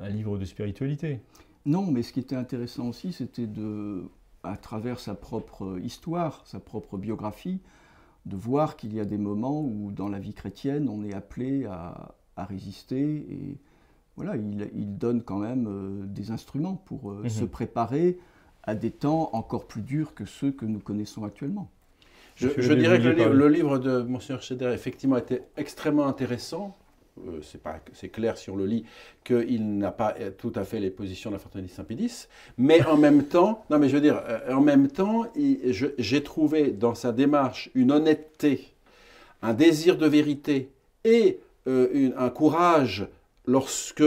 [0.02, 1.20] un livre de spiritualité.
[1.66, 4.04] Non, mais ce qui était intéressant aussi, c'était de,
[4.44, 7.60] à travers sa propre histoire, sa propre biographie,
[8.26, 11.66] de voir qu'il y a des moments où dans la vie chrétienne, on est appelé
[11.66, 13.02] à, à résister.
[13.30, 13.58] Et
[14.22, 17.30] voilà, il, il donne quand même euh, des instruments pour euh, Mhm.
[17.30, 18.18] se préparer
[18.64, 21.70] à des temps encore plus durs que ceux que nous connaissons actuellement.
[22.36, 23.40] Je, dirais que le, livre- parler.
[23.40, 26.78] le livre de Monsieur Scheder, effectivement, était extrêmement intéressant.
[27.28, 27.42] Euh,
[27.94, 28.86] c'est clair si on le lit
[29.24, 33.24] qu'il n'a pas tout à fait les positions de la Fraternité Saint-Pédis, mais en même
[33.26, 35.26] temps, non mais je veux dire, euh, en même temps,
[35.98, 38.74] j'ai trouvé dans sa démarche une honnêteté,
[39.42, 40.70] un désir de vérité
[41.04, 43.08] et euh, une- un courage
[43.46, 44.04] lorsque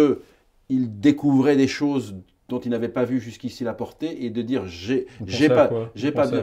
[0.68, 2.16] il découvrait des choses
[2.48, 6.12] dont il n'avait pas vu jusqu'ici la portée et de dire j'ai j'ai pas j'ai
[6.12, 6.36] pas de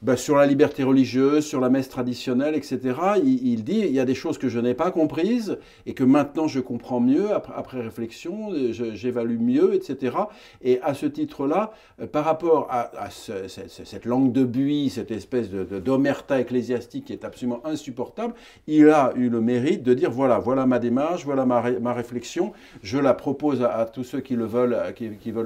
[0.00, 2.80] ben, sur la liberté religieuse, sur la messe traditionnelle, etc.
[3.22, 6.04] Il, il dit il y a des choses que je n'ai pas comprises et que
[6.04, 10.16] maintenant je comprends mieux après, après réflexion, euh, j'évalue mieux, etc.
[10.62, 14.44] Et à ce titre-là, euh, par rapport à, à ce- ce- ce- cette langue de
[14.44, 18.34] buis, cette espèce de, d'omerta ecclésiastique qui est absolument insupportable,
[18.66, 21.92] il a eu le mérite de dire voilà, voilà ma démarche, voilà ma, ré- ma
[21.92, 25.41] réflexion, je la propose à, à tous ceux qui le veulent, euh, qui, qui veulent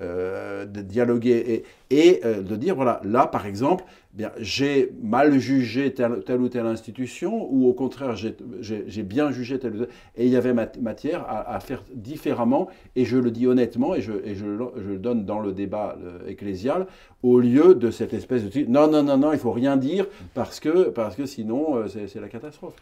[0.00, 5.92] euh, de dialoguer et, euh, de dire voilà, là par exemple, bien, j'ai mal jugé
[5.92, 10.30] telle, ou telle institution, ou au contraire, j'ai bien jugé telle ou telle, et il
[10.32, 14.98] y avait mat- matière à, faire différemment, et je le dis honnêtement, et je, le-
[14.98, 16.86] donne dans le débat euh, ecclésial,
[17.22, 20.60] au lieu de cette espèce de non, non, non, non, il faut rien dire, parce
[20.60, 22.74] que, parce que sinon, c'est la catastrophe.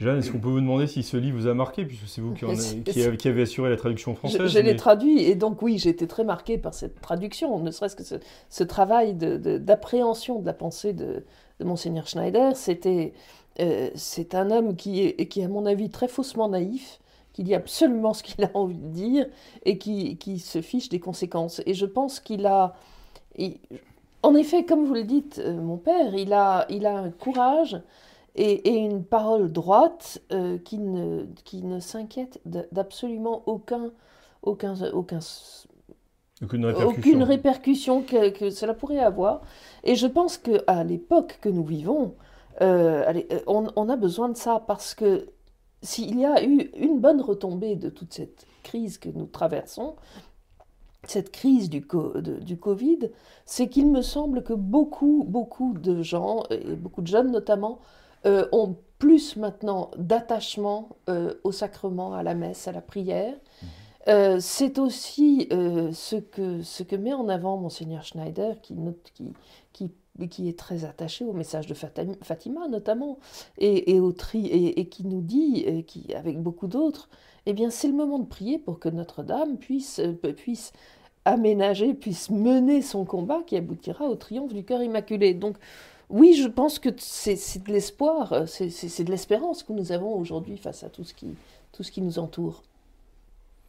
[0.00, 2.32] Jeanne, est-ce qu'on peut vous demander si ce livre vous a marqué, puisque c'est vous
[2.34, 4.76] qui, en avez- c'est- qui, avez, qui avez assuré la traduction française je l'ai mais-
[4.76, 8.16] traduit et donc oui, j'ai été très marquée par cette traduction, ne serait-ce que ce,
[8.50, 11.24] ce travail de- de- d'appréhension de, la pensée de,
[11.60, 12.56] de monseigneur Schneider.
[12.56, 13.12] C'était,
[13.60, 16.98] euh, c'est un homme qui est, qui est, à mon avis, très faussement naïf,
[17.32, 19.26] qui dit absolument ce qu'il a envie de dire
[19.64, 21.62] et qui, qui se fiche des conséquences.
[21.66, 22.74] Et je pense qu'il a,
[23.38, 23.58] il-
[24.24, 27.80] en effet, comme vous le dites, euh, mon père, il a, il a un courage
[28.36, 32.40] et, et une parole droite euh, qui ne, qui ne s'inquiète
[32.72, 33.92] d'absolument aucun,
[34.42, 35.20] aucun, aucun,
[36.42, 36.98] Aucune répercussion.
[37.00, 39.42] aucune répercussion que, que cela pourrait avoir.
[39.84, 42.14] Et je pense qu'à l'époque que nous vivons,
[42.60, 45.28] euh, allez, euh, on, on a besoin de ça parce que
[45.82, 49.94] s'il y a eu une bonne retombée de toute cette crise que nous traversons,
[51.06, 53.10] cette crise du, co- de- du Covid,
[53.44, 57.80] c'est qu'il me semble que beaucoup, beaucoup de gens, et beaucoup de jeunes notamment,
[58.26, 63.34] euh, ont plus maintenant d'attachement euh, au sacrement, à la messe, à la prière.
[64.06, 69.32] Euh, c'est aussi ce, que, ce que met en avant Monseigneur Schneider, qui, note- qui,
[69.72, 69.90] qui,
[70.28, 73.18] qui est très attaché au message de Fatim- Fatima notamment,
[73.58, 77.08] et, et, au tri, et, et qui nous dit, et qui, avec beaucoup d'autres,
[77.46, 80.00] eh bien c'est le moment de prier pour que Notre-Dame puisse,
[80.36, 80.72] puisse
[81.24, 85.32] aménager, puisse mener son combat qui aboutira au triomphe du cœur immaculé.
[85.32, 85.56] Donc
[86.10, 90.56] oui, je pense que c'est de l'espoir, euh, c'est- de l'espérance que nous avons aujourd'hui
[90.56, 91.28] face à tout ce qui,
[91.72, 92.62] tout ce qui nous entoure.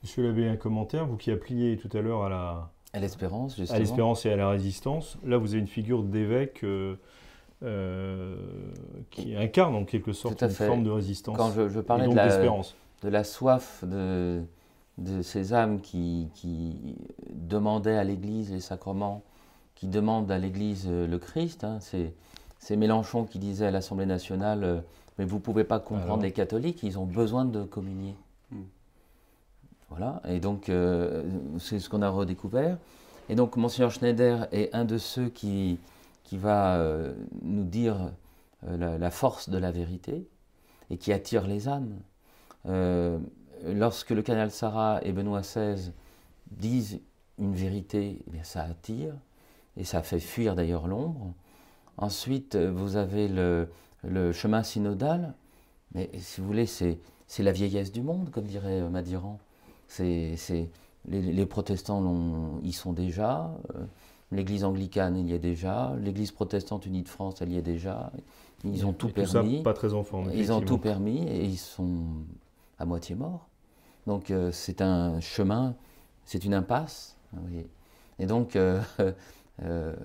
[0.03, 3.75] Monsieur l'abbé, un commentaire, vous qui appeliez tout à l'heure à la, À l'espérance, justement.
[3.75, 6.95] à l'espérance et à la résistance, là vous avez une figure d'évêque euh,
[7.63, 8.35] euh,
[9.09, 10.67] qui incarne en quelque sorte une fait.
[10.67, 12.75] forme de résistance Quand je, je et parlais donc de la, d'espérance.
[13.01, 14.43] de la soif de,
[14.97, 16.95] de ces âmes qui, qui
[17.33, 19.23] demandaient à l'Église les sacrements,
[19.75, 21.63] qui demandent à l'Église euh, le Christ.
[21.63, 21.77] hein.
[21.81, 22.13] c'est,
[22.59, 24.79] c'est Mélenchon qui disait à l'Assemblée nationale euh,
[25.17, 28.15] Mais vous ne pouvez pas comprendre Alors les catholiques, ils ont besoin de communier.
[28.51, 28.63] Hmm.
[29.89, 31.23] Voilà, et donc euh,
[31.59, 32.77] c'est ce qu'on a redécouvert.
[33.29, 35.77] Et donc Monseigneur Schneider est un de ceux qui,
[36.23, 38.11] qui va euh, nous dire
[38.67, 40.27] euh, la, la force de la vérité
[40.89, 41.99] et qui attire les âmes.
[42.67, 43.19] Euh,
[43.65, 45.91] lorsque le canal Sarah et Benoît XVI
[46.51, 46.99] disent
[47.37, 49.13] une vérité, eh bien, ça attire
[49.77, 51.33] et ça fait fuir d'ailleurs l'ombre.
[51.97, 53.69] Ensuite, euh, vous avez le,
[54.03, 55.33] le chemin synodal,
[55.93, 59.39] mais si vous voulez, c'est, c'est la vieillesse du monde, comme dirait euh, Madiran.
[59.87, 60.69] C'est, c'est,
[61.07, 63.85] les, les protestants y sont déjà, euh,
[64.31, 68.11] l'église anglicane il y est déjà, l'église protestante unie de France elle y est déjà.
[68.63, 69.61] Ils ont tout Et ça, permis.
[69.61, 70.31] pas très en forme.
[70.33, 72.03] Ils ont tout permis et ils sont
[72.79, 73.47] à moitié morts.
[74.07, 75.75] Donc euh, c'est un chemin,
[76.25, 77.15] c'est une impasse.
[77.33, 77.69] vous voyez.
[78.17, 78.81] Et donc euh,
[79.63, 79.95] euh,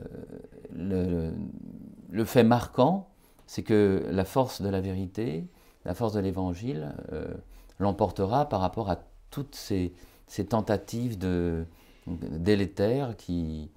[0.73, 3.09] le, fait marquant,
[3.47, 5.47] c'est que la force de la vérité,
[5.85, 7.27] la force de l'évangile euh,
[7.79, 9.93] l'emportera par rapport à toutes ces,
[10.49, 11.65] tentatives de,
[12.07, 13.71] délétères qui,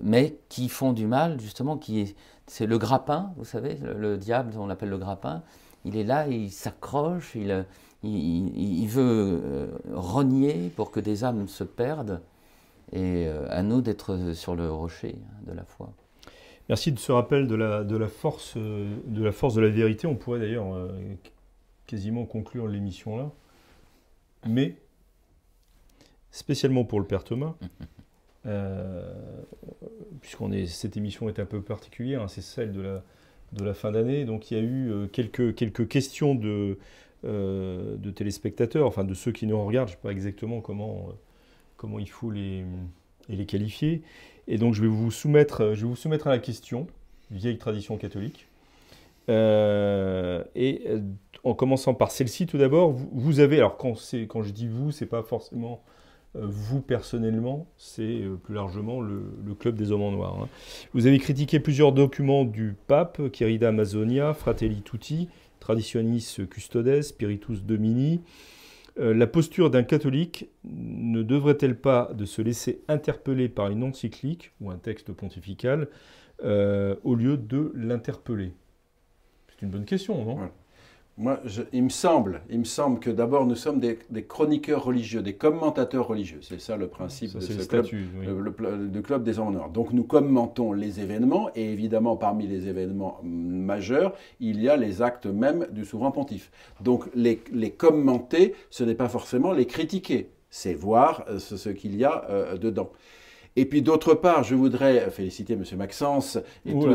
[0.00, 4.16] mais qui font du mal, justement, qui est, c'est le grappin, vous savez, le, le
[4.16, 5.42] diable, on l'appelle le grappin,
[5.84, 12.20] il est là, il s'accroche, il veut euh, renier pour que des âmes se perdent,
[12.92, 15.92] et euh, à nous d'être sur le rocher de la foi.
[16.68, 19.70] Merci de ce rappel de la, de la, force, euh, de la force de la
[19.70, 20.06] vérité.
[20.06, 20.88] On pourrait d'ailleurs euh,
[21.86, 23.30] quasiment conclure l'émission là.
[24.46, 24.76] Mais,
[26.30, 27.54] spécialement pour le Père Thomas,
[28.46, 29.10] euh,
[30.20, 33.02] puisqu'on est, cette émission est un peu particulière, hein, c'est celle de la,
[33.52, 34.26] de la fin d'année.
[34.26, 36.78] Donc il y a eu quelques, quelques questions de,
[37.24, 39.88] de téléspectateurs, enfin de ceux qui nous regardent.
[39.88, 41.08] Je ne sais pas exactement comment,
[41.78, 42.64] comment il faut les,
[43.30, 44.02] les qualifier.
[44.46, 46.86] Et donc je vais vous soumettre, je vais vous soumettre à la question,
[47.30, 48.46] vieille tradition catholique.
[49.28, 50.82] et
[51.44, 53.94] en commençant par celle-ci tout d'abord, vous, avez, alors quand,
[54.28, 55.82] quand je dis vous, c'est pas forcément
[56.36, 59.22] euh, vous personnellement, c'est euh, plus largement le,
[59.58, 60.38] Club des Hommes en Noir.
[60.42, 60.48] Hein.
[60.92, 68.20] Vous avez critiqué plusieurs documents du pape, Querida Amazonia, Fratelli Tutti, Traditionis Custodes, Spiritus Domini.
[68.98, 74.52] Euh, la posture d'un catholique ne devrait-elle pas de se laisser interpeller par une encyclique
[74.60, 75.88] ou un texte pontifical
[76.42, 78.52] au lieu de l'interpeller?
[79.48, 80.50] C'est une bonne question, non?
[81.18, 81.40] Moi,
[81.72, 86.06] il me semble, il me semble que d'abord nous sommes des, chroniqueurs religieux, des commentateurs
[86.06, 86.38] religieux.
[86.42, 89.70] C'est ça le principe de ce club, le, club des hommes noirs.
[89.70, 95.02] Donc nous commentons les événements et évidemment parmi les événements majeurs, il y a les
[95.02, 96.52] actes même du souverain pontife.
[96.80, 101.96] Donc les, les commenter, ce n'est pas forcément les critiquer, c'est voir euh, ce, qu'il
[101.96, 102.90] y a euh, dedans.
[103.56, 105.64] Et puis d'autre part, je voudrais féliciter M.
[105.76, 106.86] Maxence et, tous,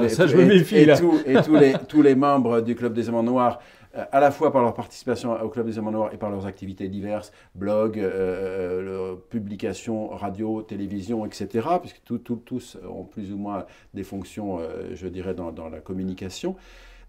[2.02, 3.60] les, membres du Club des Amants Noirs
[3.94, 6.88] à la fois par leur participation au Club des Amants Noirs et par leurs activités
[6.88, 14.04] diverses, blogs, euh, euh, publications, radio, télévision, etc., puisque tous ont plus ou moins des
[14.04, 14.60] fonctions,
[14.94, 16.56] je dirais, dans la communication,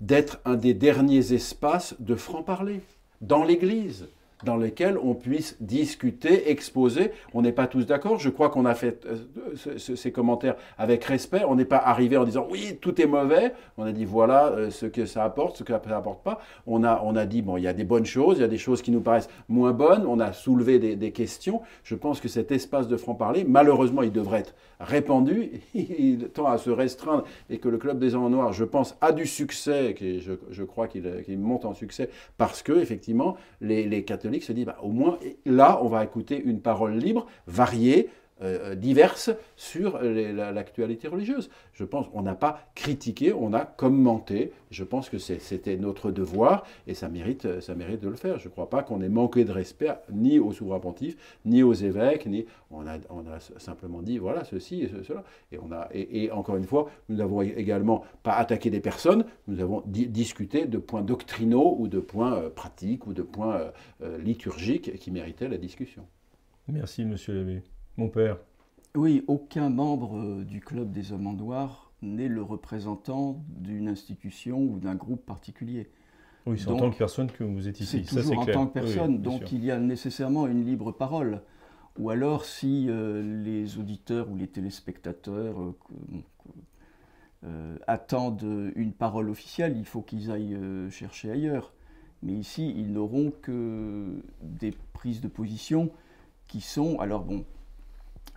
[0.00, 2.80] d'être un des derniers espaces de franc-parler
[3.20, 4.08] dans l'Église
[4.42, 7.12] dans lesquels on puisse discuter, exposer.
[7.32, 8.18] On n'est pas tous d'accord.
[8.18, 11.42] Je crois qu'on a fait euh, ces commentaires avec respect.
[11.46, 13.52] On n'est pas arrivé en disant oui, tout est mauvais.
[13.78, 16.40] On a dit voilà euh, ce que ça apporte, ce que ça n'apporte pas.
[16.66, 18.48] On a, on a dit bon, il y a des bonnes choses, il y a
[18.48, 20.04] des choses qui nous paraissent moins bonnes.
[20.06, 21.62] On a soulevé des, questions.
[21.84, 25.50] Je pense que cet espace de franc-parler, malheureusement, il devrait être répandu.
[25.74, 29.12] Il tend à se restreindre et que le Club des Hommes Noirs, je pense, a
[29.12, 29.94] du succès.
[30.00, 34.04] Je, je crois qu'il monte en succès parce que, effectivement, les, les
[34.42, 38.10] se dit, bah, au moins là, on va écouter une parole libre, variée,
[38.42, 41.50] euh, euh, diverses sur l'actualité religieuse.
[41.72, 44.52] Je pense qu'on n'a pas critiqué, on a commenté.
[44.72, 48.40] Je pense que c'était notre devoir et ça mérite, ça mérite de le faire.
[48.40, 51.74] Je ne crois pas qu'on ait manqué de respect ni au souverain pontife, ni aux
[51.74, 52.98] évêques, ni on a,
[53.58, 55.22] simplement dit voilà ceci et cela.
[55.92, 60.78] Et, encore une fois, nous n'avons également pas attaqué des personnes, nous avons discuté de
[60.78, 63.70] points doctrinaux ou de points euh, pratiques ou de points
[64.18, 66.04] liturgiques qui méritaient la discussion.
[66.68, 67.62] Merci, monsieur l'abbé.
[67.96, 68.38] Mon père.
[68.96, 74.58] Oui, aucun membre euh, du Club des Hommes en Noir n'est le représentant d'une institution
[74.58, 75.90] ou d'un groupe particulier.
[76.46, 78.04] Oui, c'est en tant que personne que vous êtes ici.
[78.04, 81.40] C'est toujours en tant que personne, donc il y a nécessairement une libre parole.
[81.98, 85.56] Ou alors si euh, les auditeurs ou les téléspectateurs
[87.44, 90.58] euh, attendent une parole officielle, il faut qu'ils aillent
[90.90, 91.72] chercher ailleurs.
[92.22, 95.90] Mais ici, ils n'auront que des prises de position
[96.46, 97.44] qui sont, alors bon,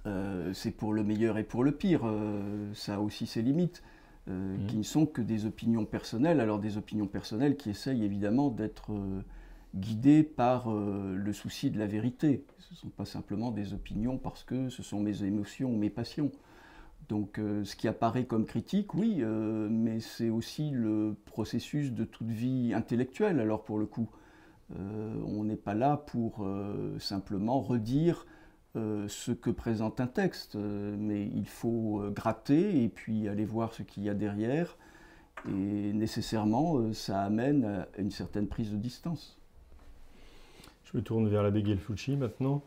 [0.08, 3.84] euh, c'est pour le meilleur et pour le pire, euh, ça a aussi ses limites,
[4.30, 4.66] euh, mmh.
[4.68, 8.92] qui ne sont que des opinions personnelles, alors des opinions personnelles qui essayent évidemment d'être
[9.76, 12.46] guidées par le souci de la vérité.
[12.60, 15.90] Ce ne sont pas simplement des opinions parce que ce sont mes émotions ou mes
[15.90, 16.32] passions.
[17.10, 19.24] Donc ce qui apparaît comme critique, oui,
[19.70, 24.10] mais c'est aussi le processus de toute vie intellectuelle, alors pour le coup.
[24.72, 26.48] on n'est pas là pour
[26.98, 28.26] simplement redire
[28.78, 33.44] euh, ce que présente un texte, euh, mais il faut euh, gratter et puis aller
[33.44, 34.78] voir ce qu'il y a derrière.
[35.48, 39.38] Et nécessairement, ça amène à une certaine prise de distance.
[40.86, 42.62] Je me tourne vers l'abbé Gelfucci maintenant.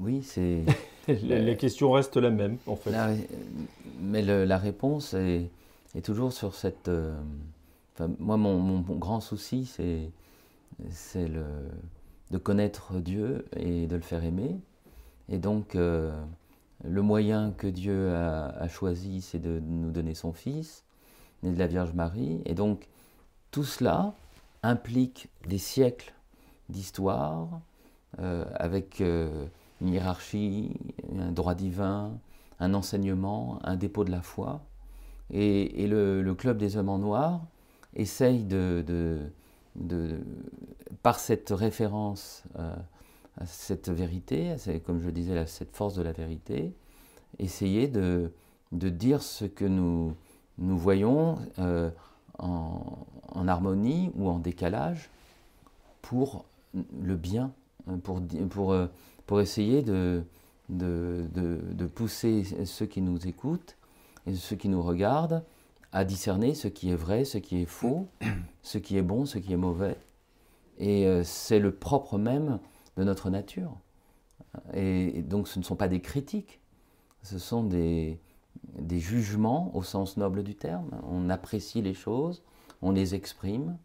[0.00, 0.64] oui, c'est.
[1.08, 2.92] la, question reste la même, en fait.
[4.00, 5.50] mais la réponse est,
[6.02, 6.90] toujours sur cette.
[8.18, 9.64] moi, mon, mon, grand souci,
[10.90, 11.44] c'est le
[12.30, 14.60] de connaître Dieu et de le faire aimer.
[15.28, 16.12] Et donc, euh,
[16.84, 20.84] le moyen que Dieu a, choisi, c'est de nous donner son Fils,
[21.42, 22.40] né de la Vierge Marie.
[22.44, 22.88] Et donc,
[23.50, 24.14] tout cela
[24.62, 26.12] implique des siècles
[26.68, 27.60] d'histoire,
[28.20, 29.46] euh, avec euh,
[29.80, 30.72] une hiérarchie,
[31.16, 32.18] un droit divin,
[32.60, 34.62] un enseignement, un dépôt de la foi.
[35.30, 37.42] Et, le, Club des Hommes en Noir
[37.94, 39.18] essaye de de,
[41.02, 42.74] par cette référence euh,
[43.40, 46.72] à cette vérité, comme je disais, à cette force de la vérité,
[47.38, 48.32] essayer de,
[48.72, 50.14] de dire ce que nous,
[50.58, 51.90] nous voyons euh,
[52.38, 53.06] en,
[53.46, 55.10] harmonie ou en décalage
[56.02, 57.52] pour le bien,
[58.02, 58.76] pour, pour,
[59.26, 60.24] pour essayer de,
[60.68, 63.76] de, de pousser ceux qui nous écoutent
[64.26, 65.44] et ceux qui nous regardent
[65.92, 68.08] à discerner ce qui est vrai, ce qui est faux,
[68.62, 69.96] ce qui est bon, ce qui est mauvais.
[70.78, 72.60] Et euh, c'est le propre même
[72.96, 73.76] de notre nature.
[74.74, 76.60] Et, donc ce ne sont pas des critiques,
[77.22, 78.18] ce sont des,
[78.78, 80.90] des jugements au sens noble du terme.
[81.08, 82.42] On apprécie les choses,
[82.82, 83.76] on les exprime,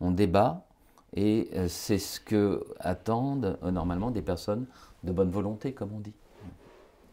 [0.00, 0.66] on débat,
[1.14, 4.66] et euh, c'est ce que attendent euh, normalement des personnes
[5.04, 6.14] de bonne volonté, comme on dit.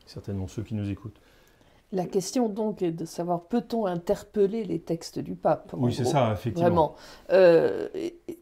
[0.05, 1.20] Certainement ceux qui nous écoutent.
[1.91, 6.31] La question donc est de savoir peut-on interpeller les textes du pape Oui, c'est ça,
[6.31, 6.61] effectivement.
[6.69, 6.95] Vraiment.
[7.31, 7.89] Euh,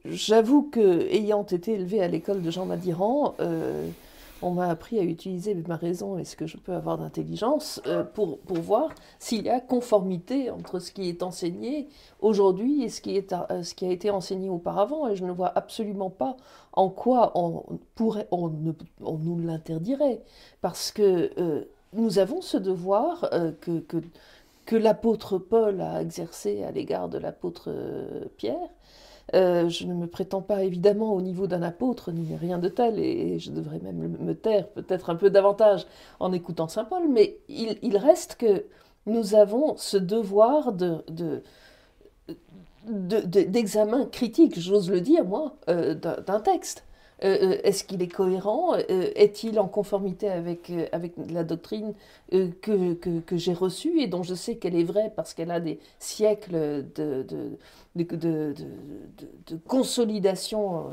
[0.05, 3.35] j'avoue que, ayant été élevé à l'école de Jean Madiran,
[4.41, 8.03] on m'a appris à utiliser ma raison et ce que je peux avoir d'intelligence euh,
[8.03, 11.89] pour, pour voir s'il y a conformité entre ce qui est enseigné
[12.21, 15.07] aujourd'hui et ce qui, est, euh, ce qui a été enseigné auparavant.
[15.07, 16.37] Et je ne vois absolument pas
[16.73, 17.63] en quoi on,
[17.95, 18.51] pourrait, on,
[19.01, 20.21] on nous l'interdirait.
[20.61, 23.29] Parce que euh, nous avons ce devoir
[23.61, 23.79] que,
[24.65, 27.73] que, l'apôtre Paul a exercé à l'égard de l'apôtre
[28.37, 28.69] Pierre
[29.35, 32.99] euh, je ne me prétends pas évidemment au niveau d'un apôtre, ni rien de tel,
[32.99, 35.85] et je devrais même me taire peut-être un peu davantage
[36.19, 38.65] en écoutant Saint Paul, mais il, reste que
[39.05, 41.03] nous avons ce devoir de,
[42.85, 46.83] d'examen critique, j'ose le dire moi, euh, d'un texte.
[47.23, 51.93] Euh, euh, est-ce qu'il est cohérent euh, Est-il en conformité avec, avec la doctrine
[52.31, 55.79] que, que, j'ai reçue et dont je sais qu'elle est vraie parce qu'elle a des
[55.97, 57.45] siècles de, de,
[57.95, 58.53] de,
[59.47, 60.85] de consolidation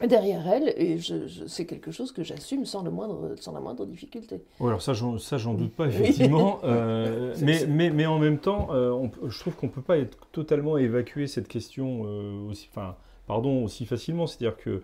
[0.00, 3.84] derrière elle, et je, c'est quelque chose que j'assume sans, le moindre, sans la moindre
[3.84, 4.42] difficulté.
[4.58, 6.60] Oui, alors ça, j'en, ça, j'en doute pas, effectivement.
[6.64, 11.26] mais, mais, mais, en même temps, je trouve qu'on ne peut pas être totalement évacuer
[11.26, 12.02] cette question
[12.48, 12.96] aussi, enfin,
[13.26, 14.26] pardon, aussi facilement.
[14.26, 14.82] C'est-à-dire que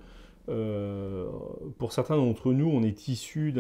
[1.79, 3.53] pour certains d'entre nous, on est issu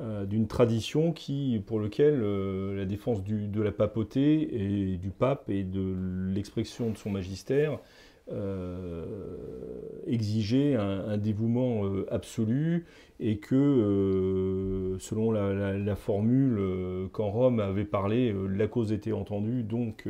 [0.00, 5.50] euh, d'une tradition qui, pour lequel euh, la défense de la papauté et du pape
[5.50, 5.94] et de
[6.32, 7.78] l'expression de son magistère
[10.06, 12.84] exigeait un, dévouement absolu
[13.20, 20.06] et que, selon la, formule qu'en Rome avait parlé, la cause était entendue, donc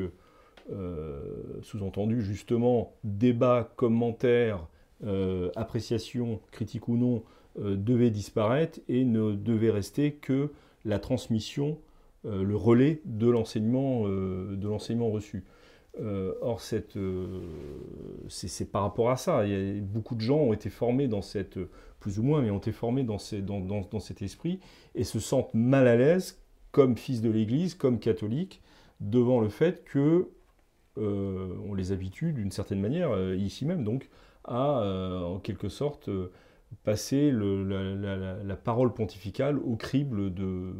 [1.62, 4.66] sous-entendu justement débat, commentaire,
[5.06, 7.22] euh, appréciation, critique ou non,
[7.60, 10.50] euh, devait disparaître et ne devait rester que
[10.84, 11.78] la transmission,
[12.24, 14.02] euh, le relais de l'enseignement
[15.10, 15.44] reçu.
[16.42, 16.96] or, c'est
[18.72, 19.44] par rapport à ça.
[19.82, 21.60] Beaucoup de gens ont été formés dans cette,
[22.00, 24.58] plus ou moins, mais ont été formés dans, cet esprit
[24.96, 26.40] et se sentent mal à l'aise
[26.72, 28.62] comme fils de l'Église, comme catholiques,
[29.00, 30.28] devant le fait que
[30.96, 34.08] on les habitue d'une certaine manière, ici même donc,
[34.48, 36.30] à, euh, en quelque sorte, euh,
[36.84, 40.72] passer la, parole pontificale au crible, de,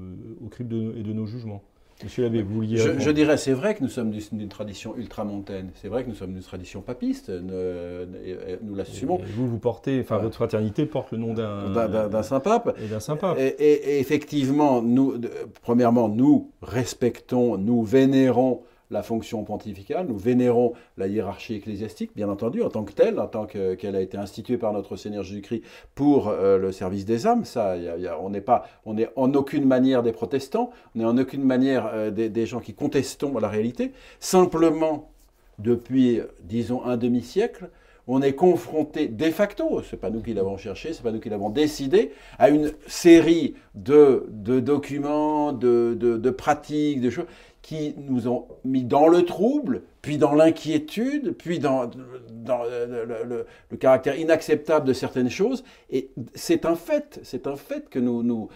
[0.44, 1.62] au crible de, et de nos jugements.
[2.04, 2.76] Monsieur l'abbé, vous vouliez.
[2.76, 5.70] Je, je, dirais, c'est vrai que nous sommes d'une tradition ultramontaine.
[5.74, 7.28] C'est vrai que nous sommes d'une tradition papiste.
[7.28, 9.18] Nous, l'assumons.
[9.34, 12.08] Vous, vous portez, enfin, votre fraternité porte le nom d'un.
[12.08, 12.78] D'un saint pape.
[12.80, 13.36] Et d'un saint pape.
[13.38, 15.20] Et, et, effectivement, nous,
[15.62, 22.62] premièrement, nous respectons, nous vénérons la fonction pontificale, nous vénérons la hiérarchie ecclésiastique, bien entendu,
[22.62, 25.62] en tant que telle, en tant qu'elle a été instituée par notre Seigneur Jésus-Christ
[25.94, 27.44] pour euh, le service des âmes.
[27.44, 27.76] Ça,
[28.20, 32.10] on n'est pas, on en aucune manière des protestants, on n'est en aucune manière euh,
[32.10, 33.92] des, gens qui contestons la réalité.
[34.20, 35.10] Simplement,
[35.58, 37.68] depuis, disons, un demi-siècle,
[38.10, 41.28] on est confronté de facto, c'est pas nous qui l'avons cherché, c'est pas nous qui
[41.28, 44.26] l'avons décidé, à une série de,
[44.60, 47.26] documents, de, pratiques, de choses
[47.68, 53.44] qui nous ont mis dans le trouble, puis dans l'inquiétude, puis dans, le,
[53.78, 55.64] caractère inacceptable de certaines choses.
[55.90, 58.48] Et c'est un fait, c'est un fait que nous, nous,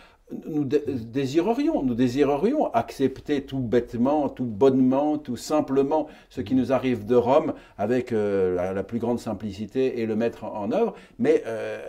[0.47, 7.07] nous désirerions, nous désirerions accepter tout bêtement, tout bonnement, tout simplement ce qui nous arrive
[7.07, 10.95] de Rome avec euh, la, plus grande simplicité et le mettre en, œuvre.
[11.19, 11.81] Mais euh,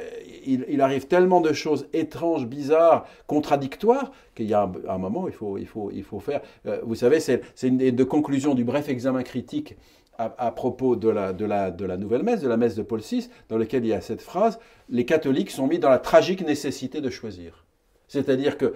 [0.45, 5.57] il, arrive tellement de choses étranges, bizarres, contradictoires qu'il y a un, moment il faut,
[5.57, 6.41] il faut, il faut faire.
[6.65, 9.75] Euh, vous savez, c'est une des conclusions du bref examen critique
[10.17, 13.01] à, propos de la, de, la, de la nouvelle messe, de la messe de Paul
[13.01, 14.59] VI, dans laquelle il y a cette phrase,
[14.89, 17.65] les catholiques sont mis dans la tragique nécessité de choisir.
[18.13, 18.73] C'est-à-dire que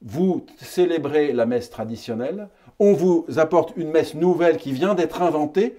[0.00, 5.76] vous célébrez la messe traditionnelle, on vous apporte une messe nouvelle qui vient d'être inventée,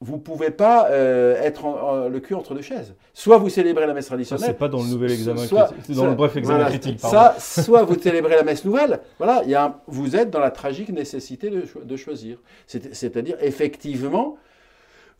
[0.00, 2.94] vous ne pouvez pas euh, être le cul entre deux chaises.
[3.14, 4.46] Soit vous célébrez la messe traditionnelle.
[4.46, 5.96] C'est pas dans le nouvel examen critique.
[5.96, 7.00] dans le bref examen critique.
[7.00, 9.00] Ça, soit vous célébrez la messe nouvelle.
[9.18, 12.38] Voilà, y a vous êtes dans la tragique nécessité de, de choisir.
[12.66, 14.36] C'est-à-dire, effectivement,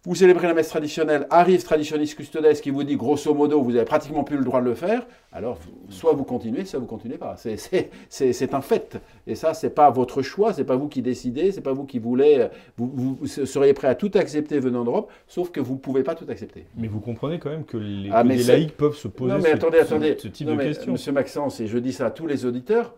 [0.05, 3.84] vous célébrez la messe traditionnelle, arrive traditionniste custodes qui vous dit grosso modo, vous n'avez
[3.84, 7.36] pratiquement plus le droit de le faire, alors soit vous continuez, soit vous continuez pas.
[7.36, 9.00] C'est un fait.
[9.28, 12.00] Et ça, c'est pas votre choix, c'est pas vous qui décidez, c'est pas vous qui
[12.00, 12.48] voulez.
[12.76, 16.26] Vous, seriez prêt à tout accepter venant d'Europe, sauf que vous ne pouvez pas tout
[16.28, 16.66] accepter.
[16.76, 20.16] Mais vous comprenez quand même que les, ah, laïcs peuvent se poser ce, attendez, attendez.
[20.16, 20.92] type de questions.
[20.92, 22.96] Monsieur Maxence, et je dis ça à tous les auditeurs,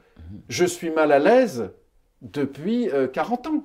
[0.48, 1.70] je suis mal à l'aise
[2.22, 3.64] depuis 40 euh, ans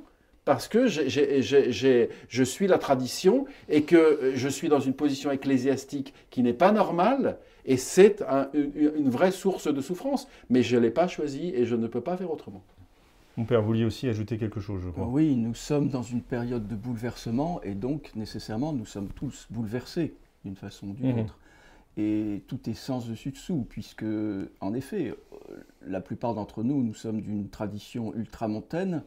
[0.50, 6.42] parce que je suis la tradition et que je suis dans une position ecclésiastique qui
[6.42, 7.38] n'est pas normale,
[7.68, 8.24] et c'est
[8.56, 10.28] une, vraie source de souffrance.
[10.50, 12.64] Mais je ne l'ai pas choisi et je ne peux pas faire autrement.
[13.38, 15.06] Mon père, vous vouliez aussi ajouter quelque chose, je crois.
[15.06, 20.16] Oui, nous sommes dans une période de bouleversement, et donc nécessairement nous sommes tous bouleversés
[20.46, 21.20] d'une façon ou d'une mhm.
[21.26, 21.38] autre.
[21.96, 24.06] Et tout est sens dessus-dessous, puisque,
[24.62, 25.14] en effet,
[25.52, 29.04] euh, la plupart d'entre nous, nous sommes d'une tradition ultramontaine,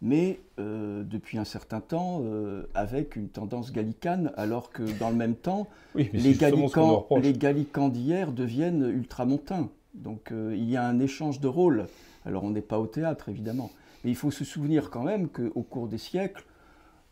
[0.00, 5.16] mais euh, depuis un certain temps euh, avec une tendance gallicane, alors que dans le
[5.16, 9.68] même temps, les, gallicans, les gallicans d'hier deviennent ultramontains.
[9.94, 11.86] Donc euh, il y a un échange de rôles.
[12.24, 13.70] Alors on n'est pas au théâtre, évidemment.
[14.04, 16.44] Mais il faut se souvenir quand même qu'au cours des siècles,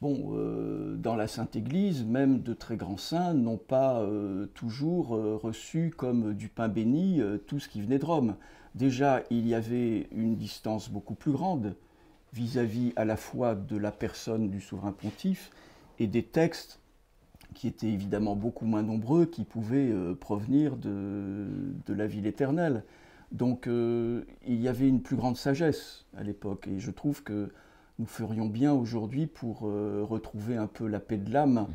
[0.01, 0.37] bon,
[0.99, 4.09] dans la Sainte Église, même de très grands saints n'ont pas
[4.55, 8.37] toujours reçu comme du pain béni tout ce qui venait de Rome.
[8.77, 11.75] Déjà, il y avait une distance beaucoup plus grande
[12.37, 15.51] vis-à-vis à la fois de la personne du souverain pontife
[15.99, 16.81] et des textes
[17.55, 21.47] qui étaient évidemment beaucoup moins nombreux, qui pouvaient euh, provenir de,
[21.87, 22.85] de, la ville éternelle.
[23.33, 27.51] Donc euh, il y avait une plus grande sagesse à l'époque, et je trouve que
[27.99, 31.67] nous ferions bien aujourd'hui pour euh, retrouver un peu la paix de l'âme,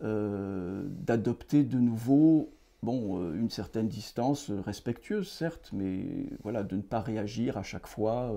[0.00, 2.52] d'adopter de nouveau
[2.82, 6.04] bon, euh, une certaine distance euh, respectueuse, certes, mais
[6.42, 8.32] voilà, de ne pas réagir à chaque fois.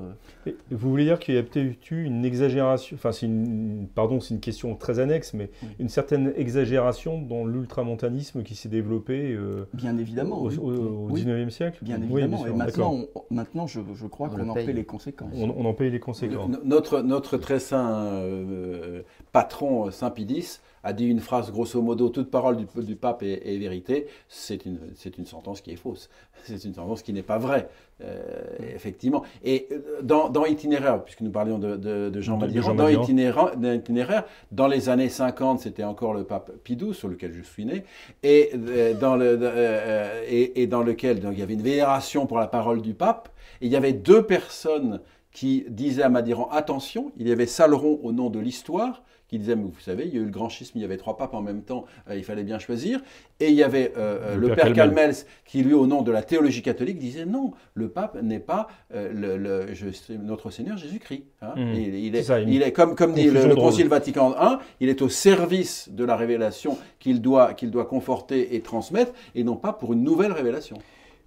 [0.48, 0.52] Euh.
[0.72, 4.34] vous voulez dire qu'il y a peut-être eu une exagération, enfin, c'est une, pardon, c'est
[4.34, 9.38] une question très annexe, mais une certaine exagération dans l'ultramontanisme qui s'est développé
[9.74, 11.80] bien évidemment, au, au, 19e siècle?
[11.84, 15.34] Bien évidemment, et maintenant, maintenant je, je crois qu'on en paye les conséquences.
[15.36, 16.50] On, en paye les conséquences.
[16.64, 18.24] Notre, notre très saint
[19.32, 24.08] patron, Saint Pidis, a dit une phrase grosso modo, toute parole du, pape est, vérité,
[24.28, 24.80] c'est une,
[25.18, 26.10] une, sentence qui est fausse.
[26.44, 27.70] C'est une sentence qui n'est pas vraie,
[28.04, 28.20] euh,
[28.74, 29.22] effectivement.
[29.44, 34.90] Et euh, dans, dans, Itinéraire, puisque nous parlions de, Jean Madiran, dans itinéraire, dans les
[34.90, 37.84] années 50, c'était encore le pape Pidou, sur lequel je suis né,
[38.24, 39.40] et, euh, dans, le,
[40.28, 43.30] et, et, dans lequel donc, il y avait une vénération pour la parole du pape,
[43.62, 45.00] et il y avait deux personnes
[45.32, 49.56] qui disaient à Madiran, attention, il y avait Saleron au nom de l'histoire, qui disait,
[49.56, 51.34] mais vous savez, il y a eu le grand schisme, il y avait trois papes
[51.34, 53.00] en même temps, euh, il fallait bien choisir.
[53.40, 55.16] Et il y avait euh, euh, le, père, Calmels
[55.46, 59.68] qui, lui, au nom de la théologie catholique, disait, non, le pape n'est pas le,
[60.22, 61.24] notre Seigneur Jésus-Christ.
[61.42, 61.54] Hein.
[61.56, 61.74] Mmh.
[61.76, 65.88] Il, est, il, est, comme, comme dit le, Concile Vatican I, il est au service
[65.90, 70.04] de la révélation qu'il doit, qu'il doit conforter et transmettre, et non pas pour une
[70.04, 70.78] nouvelle révélation.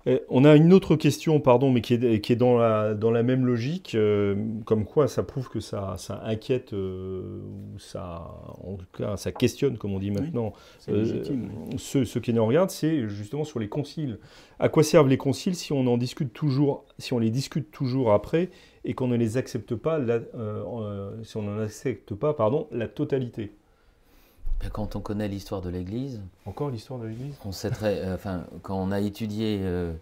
[0.07, 3.11] Euh, on a une autre question, pardon, mais qui est, qui est dans, la, dans
[3.11, 4.35] la même logique, euh,
[4.67, 7.41] comme quoi ça prouve que ça, ça inquiète, euh,
[7.75, 8.31] ou ça,
[8.63, 13.09] en tout cas, ça questionne, comme on dit maintenant, ceux, ceux, qui nous regardent, c'est
[13.09, 14.19] justement sur les conciles.
[14.59, 18.13] À quoi servent les conciles si on en discute toujours, si on les discute toujours
[18.13, 18.51] après
[18.85, 20.01] et qu'on ne les accepte pas,
[21.23, 23.53] si on n'en accepte pas, pardon, la totalité?
[24.73, 26.21] Quand on connaît l'histoire de l'Église.
[26.47, 27.35] Encore l'histoire de l'Église?
[27.45, 29.93] On sait très, euh, enfin, quand on a étudié euh,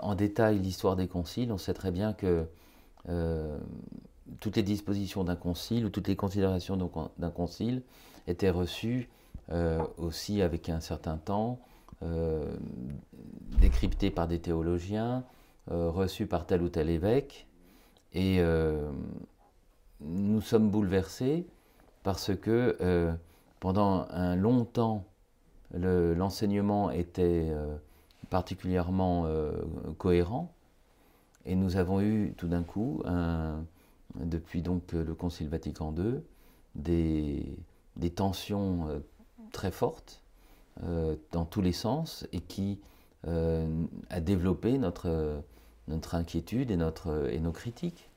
[0.00, 2.46] en détail l'histoire des conciles, on sait très bien que
[3.08, 3.58] euh,
[4.40, 6.76] toutes les dispositions d'un concile ou toutes les considérations
[7.18, 7.82] d'un concile
[8.26, 9.08] étaient reçues
[9.98, 11.58] aussi avec un certain temps,
[13.60, 15.24] décryptées par des théologiens,
[15.66, 17.46] reçues par tel ou tel évêque.
[18.14, 18.40] Et
[20.00, 21.44] nous sommes bouleversés
[22.02, 23.14] parce que
[23.62, 25.04] pendant un long temps,
[25.72, 27.76] l'enseignement était euh,
[28.28, 29.52] particulièrement euh,
[29.98, 30.52] cohérent
[31.46, 33.04] et nous avons eu tout d'un coup,
[34.16, 36.22] depuis donc le Concile Vatican II,
[36.74, 37.56] des,
[38.16, 38.98] tensions euh,
[39.52, 40.24] très fortes
[41.30, 42.80] dans tous les sens et qui
[43.24, 45.40] a développé notre,
[45.86, 48.10] notre inquiétude et, notre, et nos critiques.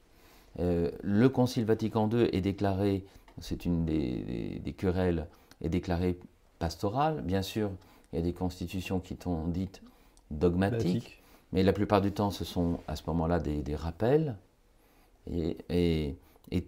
[0.57, 3.05] le Concile Vatican II est déclaré
[3.39, 5.27] c'est une des, querelles,
[5.61, 6.19] est déclarée
[6.59, 7.21] pastorale.
[7.21, 7.71] Bien sûr,
[8.11, 9.81] il y a des constitutions qui sont dites
[10.31, 11.21] dogmatiques,
[11.51, 14.35] mais la plupart du temps, ce sont à ce moment-là des, rappels.
[15.27, 16.15] Et,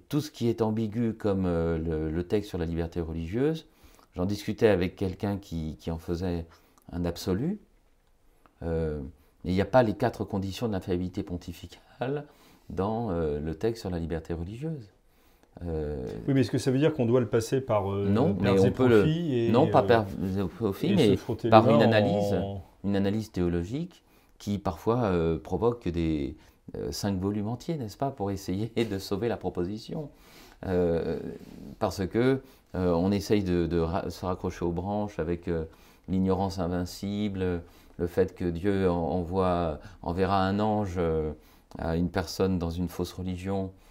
[0.10, 3.68] tout ce qui est ambigu, comme euh, le, texte sur la liberté religieuse,
[4.16, 6.46] j'en discutais avec quelqu'un qui, en faisait
[6.92, 7.60] un absolu.
[8.64, 9.02] Euh,
[9.46, 12.26] il n'y a pas les quatre conditions de l'infaillibilité pontificale
[12.70, 14.90] dans euh, le texte sur la liberté religieuse.
[15.66, 18.72] Oui, mais est-ce que ça veut dire qu'on doit le passer par non, mais on
[18.72, 19.52] peut le...
[19.52, 20.06] non, pas par
[20.56, 21.18] profit, mais
[21.50, 22.36] par une analyse,
[22.84, 24.04] une analyse théologique
[24.38, 25.12] qui parfois
[25.44, 26.36] provoque des
[26.92, 30.10] cinq volumes entiers, n'est-ce pas, pour essayer de sauver la proposition.
[31.80, 32.42] parce que
[32.74, 33.68] on essaye de,
[34.10, 35.50] se raccrocher aux branches avec
[36.08, 37.62] l'ignorance invincible,
[37.98, 41.32] le fait que Dieu envoie, enverra un ange euh,
[41.78, 43.87] à une personne dans une fausse religion euh,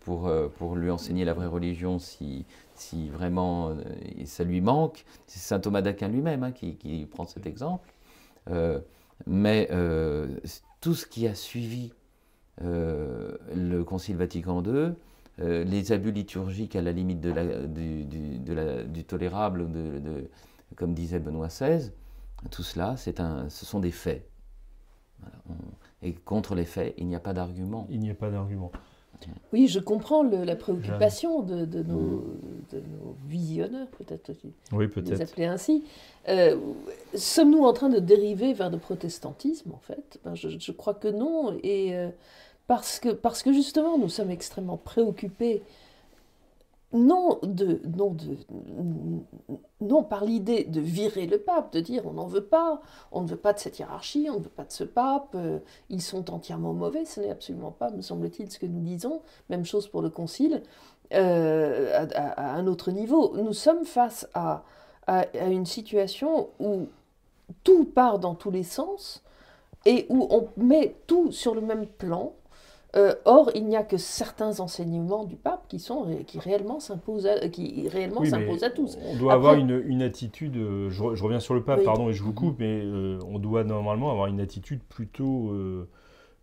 [0.00, 3.76] pour, euh, pour lui enseigner la vraie religion si, si vraiment
[4.24, 5.04] ça lui manque.
[5.26, 7.92] C'est saint Thomas d'Aquin lui-même hein, qui, qui, prend cet exemple.
[9.26, 9.68] mais
[10.80, 11.92] tout ce qui a suivi
[12.60, 14.92] le Concile Vatican II,
[15.38, 20.28] les abus liturgiques à la limite de la, du, tolérable, de,
[20.76, 21.90] comme disait Benoît XVI,
[22.50, 24.26] tout cela, un, ce sont des faits.
[26.02, 27.86] et contre les faits, il n'y a pas d'argument.
[27.90, 28.72] Il n'y a pas d'argument.
[29.52, 32.24] Oui, je comprends la préoccupation de, nos,
[33.26, 34.32] visionneurs, peut-être
[34.72, 35.84] oui, peut les appeler ainsi.
[36.28, 36.56] Euh,
[37.14, 40.18] sommes-nous en train de dériver vers le protestantisme, en fait?
[40.24, 42.08] Ben, je, crois que non, et euh,
[42.66, 45.62] parce, que, parce que justement, nous sommes extrêmement préoccupés
[46.92, 48.36] non, de, non, de,
[49.80, 52.80] non par l'idée de virer le pape, de dire on n'en veut pas,
[53.12, 55.60] on ne veut pas de cette hiérarchie, on ne veut pas de ce pape, euh,
[55.88, 59.22] ils sont entièrement mauvais, ce n'est absolument pas, me semble-t-il, ce que nous disons.
[59.50, 60.62] Même chose pour le Concile,
[61.12, 63.36] euh, à, un autre niveau.
[63.36, 64.64] Nous sommes face à,
[65.06, 66.88] à, une situation où
[67.64, 69.22] tout part dans tous les sens
[69.86, 72.32] et où on met tout sur le même plan
[72.96, 77.26] euh, or, il n'y a que certains enseignements du pape qui, sont, qui réellement s'imposent
[77.26, 78.98] à, qui réellement à tous.
[79.06, 82.22] On doit avoir une, une attitude, euh, je, reviens sur le pape, pardon, et je
[82.22, 85.54] vous coupe, mais euh, on doit normalement avoir une attitude plutôt,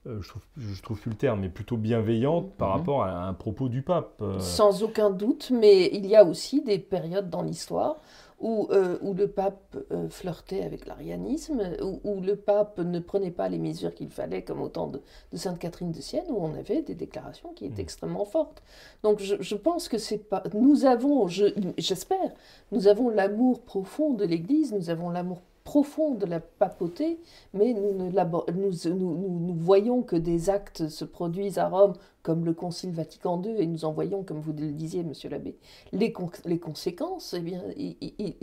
[0.06, 2.78] je, trouve, je trouve plus le terme, mais plutôt bienveillante par mhm.
[2.78, 4.24] rapport à un propos du pape.
[4.40, 7.98] Sans aucun doute, mais il y a aussi des périodes dans l'histoire
[8.40, 13.50] où, euh, où, le pape euh, flirtait avec l'arianisme, où, le pape ne prenait pas
[13.50, 15.02] les mesures qu'il fallait, comme au temps de,
[15.34, 17.86] Sainte Catherine de Sienne, où on avait des déclarations qui étaient mmh.
[17.86, 18.62] extrêmement fortes.
[19.04, 20.44] Donc je, je pense que c'est pas.
[20.54, 22.32] Nous avons, j'espère,
[22.72, 27.20] nous avons l'amour profond de l'Église, nous avons l'amour profond de la papauté,
[27.54, 31.92] mais nous, ne nous, nous, nous, voyons que des actes se produisent à Rome,
[32.24, 35.58] comme le Concile Vatican II, et nous en voyons, comme vous le disiez, monsieur l'abbé,
[35.92, 36.14] les,
[36.46, 37.62] les conséquences, eh bien,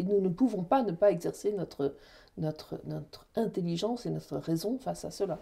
[0.05, 1.95] nous ne pouvons pas ne pas exercer notre,
[2.37, 5.39] notre, notre intelligence et notre raison face à cela.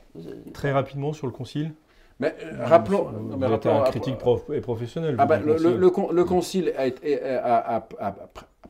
[0.53, 1.73] Très rapidement sur le Concile
[2.21, 3.09] mais euh, rappelons.
[3.11, 5.17] Vous êtes un critique prof, et professionnel.
[5.19, 8.15] Ah ben, le, le, le, concile a, été, a, a,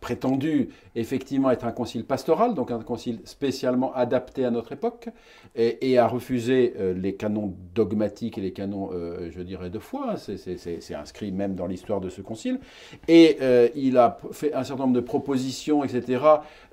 [0.03, 5.09] prétendu effectivement être un concile pastoral, donc un concile spécialement adapté à notre époque,
[5.55, 10.17] et, a refusé euh, les canons dogmatiques et les canons, euh, je dirais, de foi.
[10.17, 12.59] C'est inscrit même dans l'histoire de ce concile.
[13.07, 16.21] Et euh, il a fait un certain nombre de propositions, etc.,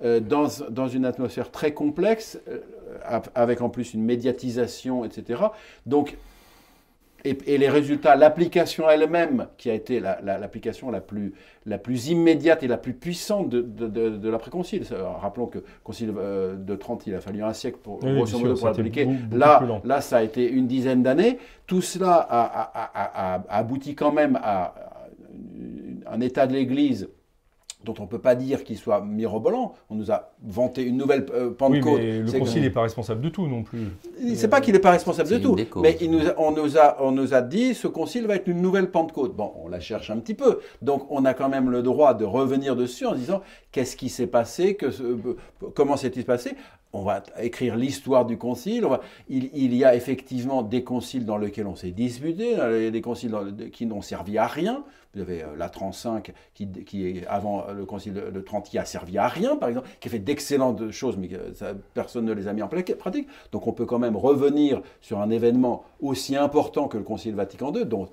[0.01, 2.39] dans, dans, une atmosphère très complexe,
[3.35, 5.43] avec en plus une médiatisation, etc.
[5.85, 6.17] Donc,
[7.25, 11.33] et, les résultats, l'application elle-même, qui a été l'application la, plus,
[11.65, 14.83] la plus immédiate et la plus puissante de, de, l'après-concile.
[15.21, 19.07] Rappelons que Concile euh, de Trente, il a fallu un siècle pour, pour l'appliquer.
[19.31, 21.37] Là, là, ça a été une dizaine d'années.
[21.67, 24.73] Tout cela a, a, abouti quand même à
[26.07, 27.09] un état de l'Église
[27.85, 29.73] dont on ne peut pas dire qu'il soit mirobolant.
[29.89, 31.99] On nous a vanté une nouvelle euh, Pentecôte.
[31.99, 33.87] Oui, mais le Concile n'est pas responsable de tout non plus.
[34.35, 37.11] C'est pas qu'il n'est pas responsable de tout, mais il nous on, nous a, on
[37.11, 39.35] nous a dit ce Concile va être une nouvelle Pentecôte.
[39.35, 40.59] Bon, on la cherche un petit peu.
[40.81, 44.27] Donc on a quand même le droit de revenir dessus en disant qu'est-ce qui s'est
[44.27, 44.87] passé, que,
[45.73, 46.55] comment s'est-il passé?
[46.93, 48.87] On va écrire l'histoire du concile.
[49.29, 52.57] il, y a effectivement des conciles dans lesquels on s'est disputé,
[52.91, 53.35] des conciles
[53.71, 54.83] qui n'ont servi à rien.
[55.15, 58.85] Vous avez euh, la 35 qui, qui est avant le concile de, Trente qui a
[58.85, 61.29] servi à rien, par exemple, qui a fait d'excellentes choses, mais
[61.93, 63.27] personne ne les a mis en pratique.
[63.51, 67.73] Donc on peut quand même revenir sur un événement aussi important que le concile Vatican
[67.73, 68.07] II, dont euh,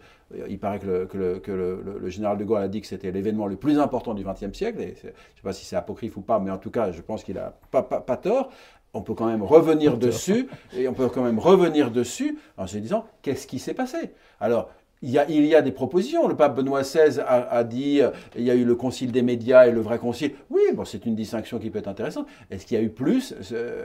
[0.49, 4.14] il paraît que le, général de Gaulle a dit que c'était l'événement le plus important
[4.14, 4.81] du XXe siècle.
[4.81, 7.01] Et je ne sais pas si c'est apocryphe ou pas, mais en tout cas, je
[7.01, 8.51] pense qu'il n'a pas, pas, tort
[8.95, 12.79] on peut quand même revenir dessus, et on peut quand même revenir dessus en se
[12.79, 14.14] disant qu'est-ce qui s'est passé?
[14.41, 14.70] Alors,
[15.03, 16.26] il y, a, il y, a, des propositions.
[16.26, 19.66] Le pape Benoît XVI a, dit euh, il y a eu le concile des médias
[19.66, 20.32] et le vrai concile.
[20.51, 22.26] Oui, bon, c'est une distinction qui peut être intéressante.
[22.51, 23.34] Est-ce qu'il y a eu plus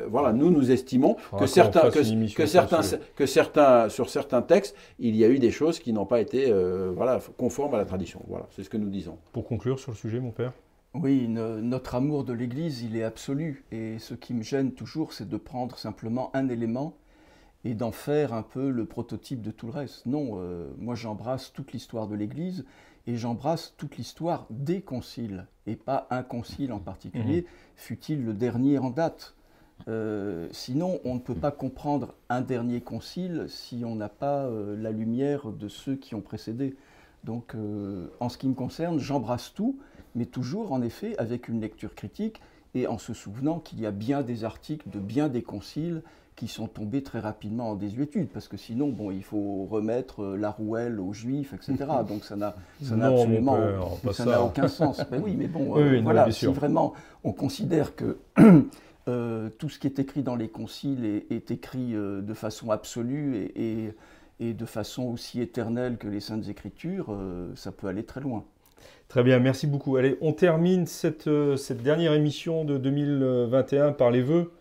[0.09, 2.81] Voilà, nous, nous estimons que certains, que, certains,
[3.15, 6.49] que certains, sur certains textes, il y a eu des choses qui n'ont pas été
[6.49, 8.21] euh, voilà, conformes à la tradition.
[8.27, 9.17] Voilà, c'est ce que nous disons.
[9.31, 10.53] Pour conclure sur le sujet, mon père
[10.93, 13.63] oui, notre amour de l'Église, il est absolu.
[13.71, 16.97] Et ce qui me gêne toujours, c'est de prendre simplement un élément
[17.63, 20.05] et d'en faire un peu le prototype de tout le reste.
[20.05, 22.65] Non, euh, moi j'embrasse toute l'histoire de l'Église
[23.07, 27.45] et j'embrasse toute l'histoire des conciles, et pas un concile en particulier,
[27.75, 29.35] fut-il le dernier en date.
[29.87, 34.75] Euh, sinon, on ne peut pas comprendre un dernier concile si on n'a pas euh,
[34.77, 36.75] la lumière de ceux qui ont précédé.
[37.23, 37.55] Donc,
[38.19, 39.77] en ce qui me concerne, j'embrasse tout,
[40.15, 42.41] mais toujours, en effet, avec une lecture critique
[42.73, 46.01] et en se souvenant qu'il y a bien des articles de bien des conciles
[46.35, 50.49] qui sont tombés très rapidement en désuétude, parce que sinon, bon, il faut remettre la
[50.49, 51.89] rouelle aux juifs, etc.
[52.07, 53.57] Donc ça n'a absolument
[54.11, 55.01] ça n'a aucun sens.
[55.11, 58.17] Ben oui, mais bon, voilà, si vraiment on considère que
[59.07, 63.51] Euh, tout ce qui est écrit dans les conciles est, écrit euh, de façon absolue
[63.55, 63.93] et,
[64.39, 68.43] de façon aussi éternelle que les Saintes Écritures, euh, ça peut aller très loin.
[69.07, 69.97] Très bien, merci beaucoup.
[69.97, 74.51] Allez, on termine cette, dernière émission de 2021 par les vœux.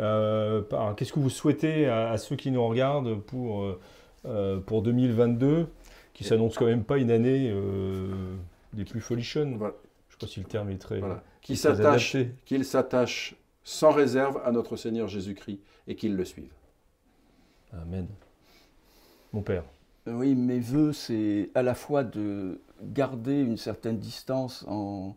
[0.00, 3.66] Qu'est-ce que vous souhaitez à, ceux qui nous regardent pour,
[4.66, 5.66] pour 2022,
[6.14, 7.54] qui s'annonce quand même pas une année
[8.72, 11.00] des plus folichonnes Je ne sais pas si le terme est très.
[11.00, 11.22] Voilà.
[11.42, 16.52] Qui s'attache, qu'il s'attache sans réserve à notre Seigneur Jésus-Christ et qu'ils le suivent.
[17.72, 18.06] Amen.
[19.32, 19.64] Mon Père.
[20.08, 25.14] Euh, oui, mes voeux, c'est à la fois de garder une certaine distance en,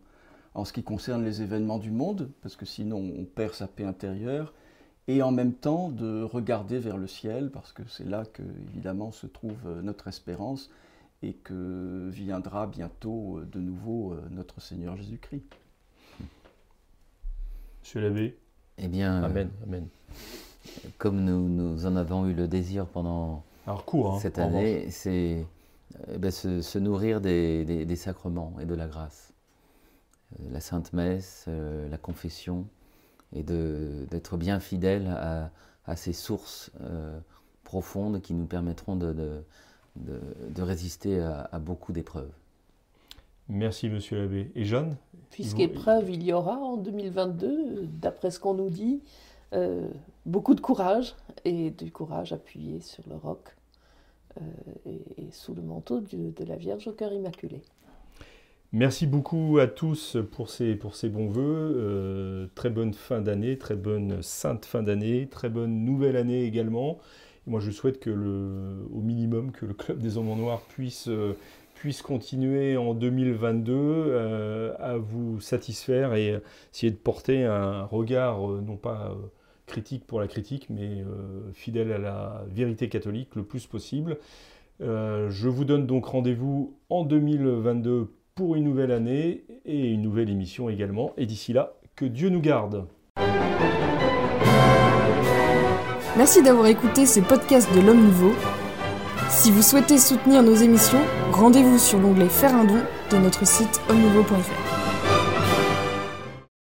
[0.53, 3.85] en, ce qui concerne les événements du monde, parce que sinon on perd sa paix
[3.85, 4.53] intérieure,
[5.07, 9.11] et en même temps de regarder vers le ciel, parce que c'est là que, évidemment,
[9.11, 10.69] se trouve notre espérance,
[11.21, 15.45] et que viendra bientôt de nouveau notre Seigneur Jésus-Christ.
[17.81, 18.37] Monsieur l'abbé
[18.77, 19.87] Eh bien, Amen, Amen.
[20.97, 25.45] Comme nous, nous, en avons eu le désir pendant hein, cette année, c'est
[26.11, 29.33] eh ben, se, nourrir des, des, sacrements et de la grâce.
[30.39, 32.65] Euh, la Sainte Messe, euh, la confession,
[33.33, 35.51] et d'être bien fidèle à,
[35.85, 37.19] à, ces sources euh,
[37.63, 39.13] profondes qui nous permettront de,
[39.95, 40.19] de,
[40.49, 42.31] de résister à, à beaucoup d'épreuves.
[43.49, 44.51] Merci, monsieur l'abbé.
[44.55, 44.95] Et Jeanne
[45.31, 49.01] Puisqu'épreuve il y aura en 2022, d'après ce qu'on nous dit,
[49.53, 49.87] euh,
[50.25, 51.15] beaucoup de courage
[51.45, 53.55] et du courage appuyé sur le roc
[54.39, 54.41] euh,
[54.85, 57.61] et, sous le manteau de, la Vierge au cœur immaculé.
[58.73, 61.75] Merci beaucoup à tous pour ces, pour ces bons voeux.
[61.77, 66.97] Euh, très bonne fin d'année, très bonne sainte fin d'année, très bonne nouvelle année également.
[67.45, 71.07] moi, je souhaite que le, au minimum que le Club des Hommes en Noir puisse
[71.83, 76.39] puisse continuer en 2022 euh, à vous satisfaire et
[76.73, 79.15] essayer de porter un regard euh, non pas euh,
[79.65, 81.03] critique pour la critique, mais
[81.53, 84.17] fidèle à la vérité catholique le plus possible.
[84.79, 90.69] je vous donne donc rendez-vous en 2022 pour une nouvelle année et une nouvelle émission
[90.69, 91.13] également.
[91.17, 92.87] Et d'ici là, que Dieu nous garde.
[96.17, 98.33] Merci d'avoir écouté ce podcast de l'Homme Nouveau.
[99.29, 102.81] Si vous souhaitez soutenir nos émissions, rendez-vous sur l'onglet Faire un don
[103.11, 104.72] de notre site omnouveau.fr.